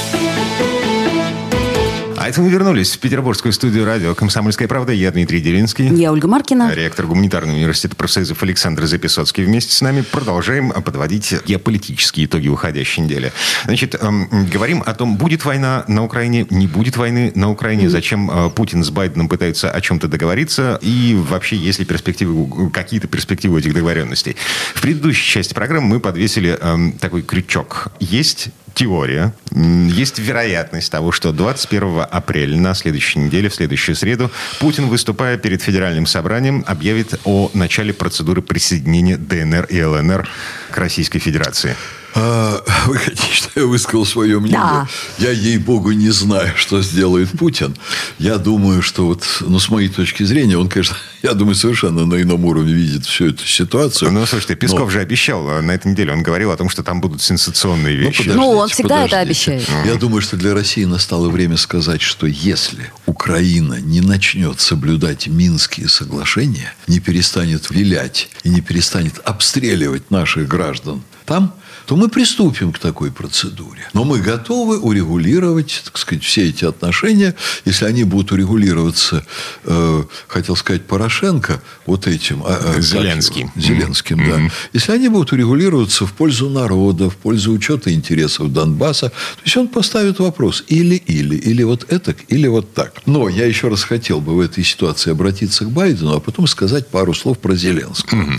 А 2.31 2.33
это 2.33 2.41
мы 2.41 2.49
вернулись 2.49 2.95
в 2.95 2.99
петербургскую 2.99 3.51
студию 3.51 3.83
радио 3.83 4.15
«Комсомольская 4.15 4.65
правда». 4.65 4.93
Я 4.93 5.11
Дмитрий 5.11 5.41
Делинский. 5.41 5.93
Я 5.93 6.13
Ольга 6.13 6.29
Маркина. 6.29 6.73
Ректор 6.73 7.05
гуманитарного 7.05 7.57
университета 7.57 7.97
профсоюзов 7.97 8.41
Александр 8.41 8.85
Записоцкий 8.85 9.43
вместе 9.43 9.75
с 9.75 9.81
нами 9.81 9.99
продолжаем 9.99 10.71
подводить 10.71 11.35
геополитические 11.45 12.27
итоги 12.27 12.47
уходящей 12.47 13.03
недели. 13.03 13.33
Значит, 13.65 13.95
эм, 14.01 14.29
говорим 14.49 14.81
о 14.85 14.93
том, 14.93 15.17
будет 15.17 15.43
война 15.43 15.83
на 15.89 16.05
Украине, 16.05 16.47
не 16.49 16.67
будет 16.67 16.95
войны 16.95 17.33
на 17.35 17.51
Украине, 17.51 17.89
зачем 17.89 18.31
э, 18.31 18.49
Путин 18.49 18.85
с 18.85 18.91
Байденом 18.91 19.27
пытаются 19.27 19.69
о 19.69 19.81
чем-то 19.81 20.07
договориться, 20.07 20.79
и 20.81 21.21
вообще, 21.29 21.57
есть 21.57 21.79
ли 21.79 21.85
перспективы, 21.85 22.69
какие-то 22.69 23.09
перспективы 23.09 23.59
этих 23.59 23.73
договоренностей. 23.73 24.37
В 24.73 24.81
предыдущей 24.81 25.29
части 25.29 25.53
программы 25.53 25.87
мы 25.87 25.99
подвесили 25.99 26.57
эм, 26.61 26.93
такой 26.93 27.23
крючок. 27.23 27.91
Есть 27.99 28.51
теория, 28.73 29.33
есть 29.53 30.19
вероятность 30.19 30.91
того, 30.91 31.11
что 31.11 31.31
21 31.31 32.05
апреля 32.09 32.57
на 32.57 32.73
следующей 32.73 33.19
неделе, 33.19 33.49
в 33.49 33.55
следующую 33.55 33.95
среду, 33.95 34.31
Путин, 34.59 34.87
выступая 34.87 35.37
перед 35.37 35.61
федеральным 35.61 36.05
собранием, 36.05 36.63
объявит 36.67 37.19
о 37.25 37.51
начале 37.53 37.93
процедуры 37.93 38.41
присоединения 38.41 39.17
ДНР 39.17 39.65
и 39.65 39.83
ЛНР 39.83 40.27
к 40.71 40.77
Российской 40.77 41.19
Федерации. 41.19 41.75
А, 42.13 42.63
Вы 42.87 42.97
хотите, 42.97 43.33
что 43.33 43.59
я 43.61 43.65
высказал 43.65 44.05
свое 44.05 44.39
мнение? 44.39 44.59
Да. 44.59 44.87
Я, 45.17 45.31
ей-богу, 45.31 45.91
не 45.91 46.09
знаю, 46.09 46.51
что 46.57 46.81
сделает 46.81 47.29
Путин. 47.37 47.75
Я 48.19 48.37
думаю, 48.37 48.81
что 48.81 49.05
вот, 49.07 49.23
ну, 49.41 49.59
с 49.59 49.69
моей 49.69 49.87
точки 49.89 50.23
зрения, 50.23 50.57
он, 50.57 50.67
конечно, 50.67 50.95
я 51.23 51.33
думаю, 51.33 51.55
совершенно 51.55 52.05
на 52.05 52.21
ином 52.21 52.43
уровне 52.45 52.73
видит 52.73 53.05
всю 53.05 53.27
эту 53.29 53.45
ситуацию. 53.45 54.11
Ну, 54.11 54.25
слушайте, 54.25 54.55
Песков 54.55 54.79
Но- 54.81 54.89
же 54.89 54.99
обещал 54.99 55.47
э, 55.49 55.61
на 55.61 55.71
этой 55.71 55.91
неделе, 55.91 56.11
он 56.11 56.21
говорил 56.23 56.51
о 56.51 56.57
том, 56.57 56.69
что 56.69 56.83
там 56.83 56.99
будут 57.01 57.21
сенсационные 57.21 57.97
Ну, 57.97 58.03
вещи. 58.05 58.23
подождите, 58.23 58.35
Ну, 58.39 58.49
он 58.57 58.69
всегда 58.69 59.05
это 59.05 59.11
подождите. 59.17 59.51
обещает. 59.51 59.85
Я 59.85 59.95
думаю, 59.95 60.21
что 60.21 60.35
для 60.37 60.53
России 60.53 60.83
настало 60.85 61.29
время 61.29 61.57
сказать, 61.57 62.01
что 62.01 62.27
если 62.27 62.91
Украина 63.05 63.75
не 63.79 64.01
начнет 64.01 64.59
соблюдать 64.59 65.27
Минские 65.27 65.87
соглашения, 65.87 66.73
не 66.87 66.99
перестанет 66.99 67.69
вилять 67.69 68.29
и 68.43 68.49
не 68.49 68.61
перестанет 68.61 69.19
обстреливать 69.23 70.11
наших 70.11 70.47
граждан 70.47 71.03
там, 71.25 71.53
то 71.91 71.97
мы 71.97 72.07
приступим 72.07 72.71
к 72.71 72.79
такой 72.79 73.11
процедуре. 73.11 73.81
Но 73.91 74.05
мы 74.05 74.19
готовы 74.19 74.79
урегулировать, 74.79 75.81
так 75.83 75.97
сказать, 75.97 76.23
все 76.23 76.47
эти 76.47 76.63
отношения, 76.63 77.35
если 77.65 77.83
они 77.83 78.05
будут 78.05 78.31
урегулироваться, 78.31 79.25
э, 79.65 80.03
хотел 80.29 80.55
сказать, 80.55 80.85
Порошенко, 80.85 81.61
вот 81.85 82.07
этим. 82.07 82.43
а, 82.45 82.75
как 82.75 82.81
Зеленским. 82.81 83.51
его? 83.53 83.67
Зеленским, 83.67 84.17
да. 84.25 84.39
Если 84.71 84.93
они 84.93 85.09
будут 85.09 85.33
урегулироваться 85.33 86.05
в 86.05 86.13
пользу 86.13 86.49
народа, 86.49 87.09
в 87.09 87.17
пользу 87.17 87.51
учета 87.51 87.93
интересов 87.93 88.53
Донбасса, 88.53 89.09
то 89.09 89.41
есть 89.43 89.57
он 89.57 89.67
поставит 89.67 90.19
вопрос 90.19 90.63
или-или, 90.69 91.35
или 91.35 91.63
вот 91.63 91.85
это, 91.91 92.15
или 92.29 92.47
вот 92.47 92.73
так. 92.73 93.01
Но 93.05 93.27
я 93.27 93.45
еще 93.45 93.67
раз 93.67 93.83
хотел 93.83 94.21
бы 94.21 94.33
в 94.33 94.39
этой 94.39 94.63
ситуации 94.63 95.11
обратиться 95.11 95.65
к 95.65 95.71
Байдену, 95.71 96.15
а 96.15 96.21
потом 96.21 96.47
сказать 96.47 96.87
пару 96.87 97.13
слов 97.13 97.37
про 97.39 97.53
Зеленского. 97.53 98.37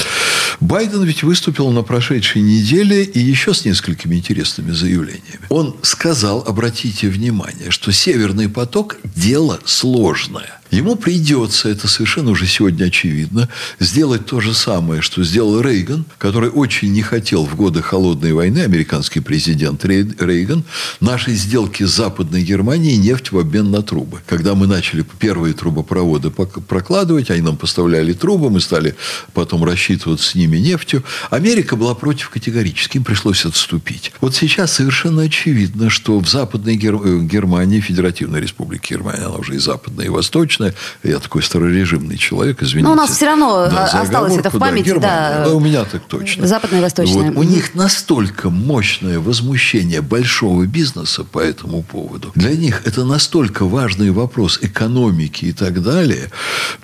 Байден 0.61 1.03
ведь 1.03 1.23
выступил 1.23 1.71
на 1.71 1.83
прошедшей 1.83 2.41
неделе 2.41 3.03
и 3.05 3.19
еще 3.19 3.42
с 3.51 3.65
несколькими 3.65 4.17
интересными 4.17 4.71
заявлениями. 4.71 5.47
Он 5.49 5.77
сказал, 5.83 6.45
обратите 6.47 7.09
внимание, 7.09 7.71
что 7.71 7.93
Северный 7.93 8.49
поток– 8.49 8.99
дело 9.17 9.59
сложное. 9.65 10.62
Ему 10.73 10.97
придется, 10.97 11.69
это 11.69 11.87
совершенно 11.87 12.31
уже 12.31 12.47
сегодня 12.47 12.87
очевидно, 12.87 13.51
сделать 13.79 14.25
то 14.25 14.41
же 14.41 14.55
самое, 14.55 15.03
что 15.03 15.23
сделал 15.23 15.61
Рейган, 15.61 16.07
который 16.17 16.49
очень 16.49 16.93
не 16.93 17.03
хотел 17.03 17.45
в 17.45 17.55
годы 17.57 17.83
Холодной 17.83 18.33
войны, 18.33 18.61
американский 18.61 19.21
президент 19.21 19.85
Рейган, 19.85 20.65
нашей 21.01 21.35
сделки 21.35 21.85
с 21.85 21.91
Западной 21.91 22.43
Германией 22.43 22.97
нефть 22.97 23.33
в 23.33 23.39
обмен 23.39 23.71
на 23.71 23.83
трубы. 23.83 24.21
Когда 24.27 24.55
мы 24.55 24.67
начали 24.67 25.05
первые 25.19 25.53
трубопроводы 25.53 26.31
прокладывать, 26.31 27.31
они 27.31 27.43
нам 27.43 27.59
поставляли 27.59 28.15
трубы, 28.15 28.49
мы 28.49 28.63
стали 28.63 28.97
потом 29.35 29.65
рассчитываться 29.65 30.31
с 30.31 30.35
ними 30.35 30.57
нефтью. 30.57 31.05
Америка 31.29 31.77
была 31.77 31.95
против 31.95 32.31
категорически, 32.31 32.97
им 32.97 33.05
пришлось 33.05 33.45
отступить. 33.45 34.13
Вот 34.23 34.35
сейчас 34.35 34.73
совершенно 34.73 35.23
очевидно, 35.23 35.91
что 35.91 36.19
в 36.19 36.27
Западной 36.27 36.77
Гер... 36.77 36.97
Германии, 37.23 37.81
Федеративной 37.81 38.41
Республике 38.41 38.95
Германия, 38.95 39.27
она 39.27 39.37
уже 39.37 39.57
и 39.57 39.59
западная, 39.59 40.07
и 40.07 40.09
восточная, 40.09 40.62
я 41.03 41.19
такой 41.19 41.43
старорежимный 41.43 42.17
человек, 42.17 42.63
извините. 42.63 42.89
Но 42.89 42.93
у 42.93 42.97
нас 42.97 43.11
все 43.11 43.27
равно 43.27 43.69
да, 43.71 43.85
осталось 43.87 44.37
это 44.37 44.51
в 44.51 44.59
памяти. 44.59 44.99
Да, 44.99 45.45
да. 45.45 45.55
У 45.55 45.61
меня 45.61 45.85
так 45.85 46.03
точно. 46.07 46.47
Западная 46.47 46.81
и 46.81 46.83
восточная. 46.83 47.31
Вот, 47.31 47.37
у 47.37 47.43
них 47.43 47.75
настолько 47.75 48.51
мощное 48.51 49.19
возмущение 49.19 50.01
большого 50.01 50.67
бизнеса 50.67 51.25
по 51.25 51.39
этому 51.39 51.83
поводу. 51.83 52.33
Для 52.35 52.57
них 52.57 52.83
это 52.85 53.05
настолько 53.05 53.65
важный 53.65 54.11
вопрос 54.11 54.59
экономики 54.63 55.47
и 55.47 55.53
так 55.53 55.83
далее. 55.83 56.31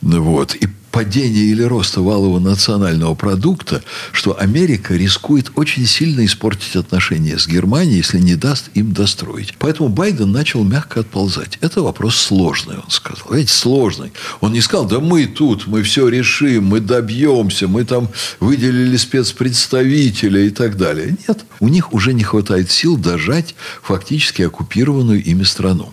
Вот. 0.03 0.55
И 0.55 0.69
падения 0.91 1.41
или 1.41 1.63
роста 1.63 2.01
валового 2.01 2.39
национального 2.39 3.15
продукта, 3.15 3.83
что 4.13 4.39
Америка 4.39 4.95
рискует 4.95 5.53
очень 5.55 5.87
сильно 5.87 6.25
испортить 6.25 6.77
отношения 6.77 7.39
с 7.39 7.47
Германией, 7.47 7.99
если 7.99 8.19
не 8.19 8.35
даст 8.35 8.71
им 8.75 8.93
достроить. 8.93 9.55
Поэтому 9.59 9.89
Байден 9.89 10.33
начал 10.33 10.65
мягко 10.65 11.01
отползать. 11.01 11.59
Это 11.61 11.83
вопрос 11.83 12.17
сложный, 12.17 12.77
он 12.77 12.91
сказал. 12.91 13.33
Видите, 13.33 13.53
сложный. 13.53 14.13
Он 14.41 14.53
не 14.53 14.61
сказал, 14.61 14.87
да 14.87 15.01
мы 15.01 15.27
тут, 15.27 15.67
мы 15.67 15.83
все 15.83 16.09
решим, 16.09 16.67
мы 16.67 16.81
добьемся, 16.81 17.69
мы 17.69 17.85
там 17.85 18.09
выделили 18.41 18.97
спецпредставителя 18.97 20.43
и 20.43 20.51
так 20.51 20.77
далее. 20.77 21.17
Нет, 21.27 21.45
у 21.61 21.69
них 21.69 21.93
уже 21.93 22.13
не 22.13 22.25
хватает 22.25 22.71
сил 22.71 22.97
дожать 22.97 23.55
фактически 23.83 24.43
оккупированную 24.43 25.23
ими 25.23 25.45
страну. 25.45 25.93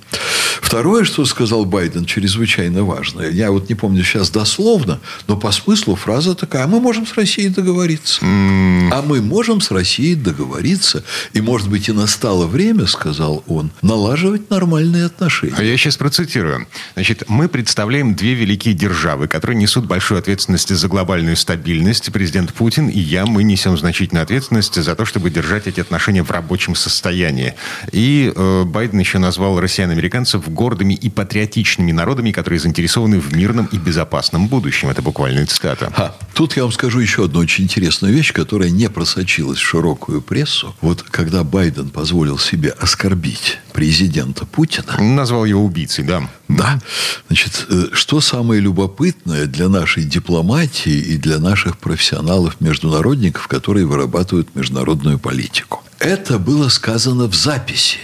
Второе, 0.61 1.03
что 1.03 1.25
сказал 1.25 1.65
Байден, 1.65 2.05
чрезвычайно 2.05 2.83
важное. 2.83 3.29
Я 3.29 3.51
вот 3.51 3.69
не 3.69 3.75
помню 3.75 4.03
сейчас 4.03 4.29
дословно, 4.29 4.84
но 5.27 5.37
по 5.37 5.51
смыслу 5.51 5.95
фраза 5.95 6.35
такая. 6.35 6.63
А 6.63 6.67
мы 6.67 6.79
можем 6.79 7.05
с 7.05 7.13
Россией 7.15 7.49
договориться. 7.49 8.23
Mm. 8.23 8.89
А 8.91 9.01
мы 9.01 9.21
можем 9.21 9.61
с 9.61 9.71
Россией 9.71 10.15
договориться. 10.15 11.03
И, 11.33 11.41
может 11.41 11.69
быть, 11.69 11.89
и 11.89 11.91
настало 11.91 12.47
время, 12.47 12.87
сказал 12.87 13.43
он, 13.47 13.71
налаживать 13.81 14.49
нормальные 14.49 15.05
отношения. 15.05 15.55
А 15.57 15.63
я 15.63 15.77
сейчас 15.77 15.97
процитирую. 15.97 16.67
Значит, 16.93 17.23
мы 17.27 17.47
представляем 17.47 18.15
две 18.15 18.33
великие 18.33 18.73
державы, 18.73 19.27
которые 19.27 19.57
несут 19.57 19.85
большую 19.85 20.19
ответственность 20.19 20.75
за 20.75 20.87
глобальную 20.87 21.35
стабильность. 21.35 22.11
Президент 22.11 22.53
Путин 22.53 22.87
и 22.89 22.99
я, 22.99 23.25
мы 23.25 23.43
несем 23.43 23.77
значительную 23.77 24.23
ответственность 24.23 24.81
за 24.81 24.95
то, 24.95 25.05
чтобы 25.05 25.29
держать 25.29 25.67
эти 25.67 25.79
отношения 25.79 26.23
в 26.23 26.31
рабочем 26.31 26.75
состоянии. 26.75 27.55
И 27.91 28.31
э, 28.35 28.63
Байден 28.65 28.99
еще 28.99 29.17
назвал 29.17 29.59
россиян-американцев 29.59 30.47
гордыми 30.49 30.93
и 30.93 31.09
патриотичными 31.09 31.91
народами, 31.91 32.31
которые 32.31 32.59
заинтересованы 32.59 33.19
в 33.19 33.35
мирном 33.35 33.65
и 33.71 33.77
безопасном 33.77 34.47
будущем. 34.47 34.74
Это 34.83 35.01
буквальная 35.01 35.45
цитата. 35.45 35.91
А, 35.95 36.15
тут 36.33 36.55
я 36.55 36.63
вам 36.63 36.71
скажу 36.71 36.99
еще 36.99 37.25
одну 37.25 37.39
очень 37.39 37.63
интересную 37.65 38.13
вещь, 38.13 38.33
которая 38.33 38.69
не 38.69 38.89
просочилась 38.89 39.59
в 39.59 39.63
широкую 39.63 40.21
прессу. 40.21 40.75
Вот 40.81 41.01
когда 41.03 41.43
Байден 41.43 41.89
позволил 41.89 42.37
себе 42.37 42.69
оскорбить 42.69 43.59
президента 43.73 44.45
Путина... 44.45 44.97
Назвал 44.99 45.45
его 45.45 45.63
убийцей, 45.63 46.03
да. 46.03 46.29
Да. 46.47 46.79
Значит, 47.27 47.65
э, 47.69 47.87
что 47.93 48.21
самое 48.21 48.61
любопытное 48.61 49.45
для 49.45 49.69
нашей 49.69 50.03
дипломатии 50.03 50.97
и 50.97 51.17
для 51.17 51.39
наших 51.39 51.77
профессионалов-международников, 51.77 53.47
которые 53.47 53.85
вырабатывают 53.85 54.55
международную 54.55 55.19
политику? 55.19 55.83
Это 55.99 56.37
было 56.37 56.69
сказано 56.69 57.27
в 57.27 57.35
записи. 57.35 57.97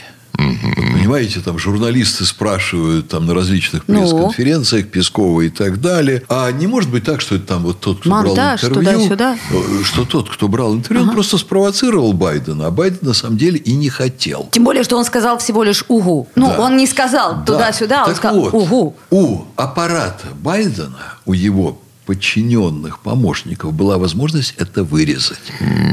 Понимаете, 0.93 1.39
там 1.41 1.57
журналисты 1.57 2.25
спрашивают 2.25 3.09
там 3.09 3.25
на 3.25 3.33
различных 3.33 3.83
ну. 3.87 4.01
пресс-конференциях 4.01 4.87
Пескова 4.87 5.41
и 5.41 5.49
так 5.49 5.81
далее. 5.81 6.23
А 6.29 6.51
не 6.51 6.67
может 6.67 6.89
быть 6.89 7.03
так, 7.03 7.21
что 7.21 7.35
это 7.35 7.47
там 7.47 7.63
вот 7.63 7.79
тот, 7.79 7.99
кто 7.99 8.09
Монтаж, 8.09 8.63
брал 8.63 8.81
интервью. 8.81 9.17
Э, 9.17 9.83
что 9.83 10.05
тот, 10.05 10.29
кто 10.29 10.47
брал 10.47 10.75
интервью, 10.75 11.03
ага. 11.03 11.09
он 11.09 11.15
просто 11.15 11.37
спровоцировал 11.37 12.13
Байдена, 12.13 12.67
а 12.67 12.71
Байден 12.71 12.99
на 13.01 13.13
самом 13.13 13.37
деле 13.37 13.57
и 13.57 13.73
не 13.75 13.89
хотел. 13.89 14.49
Тем 14.51 14.63
более, 14.63 14.83
что 14.83 14.97
он 14.97 15.05
сказал 15.05 15.37
всего 15.37 15.63
лишь 15.63 15.83
угу. 15.87 16.27
Ну, 16.35 16.47
да. 16.47 16.59
он 16.59 16.77
не 16.77 16.87
сказал 16.87 17.37
да. 17.37 17.53
туда-сюда, 17.53 18.01
он 18.01 18.07
так 18.07 18.17
сказал 18.17 18.41
вот, 18.41 18.53
угу. 18.53 18.95
У 19.09 19.43
аппарата 19.55 20.27
Байдена, 20.41 21.15
у 21.25 21.33
его 21.33 21.79
подчиненных 22.11 22.99
помощников 22.99 23.71
была 23.71 23.97
возможность 23.97 24.53
это 24.57 24.83
вырезать. 24.83 25.39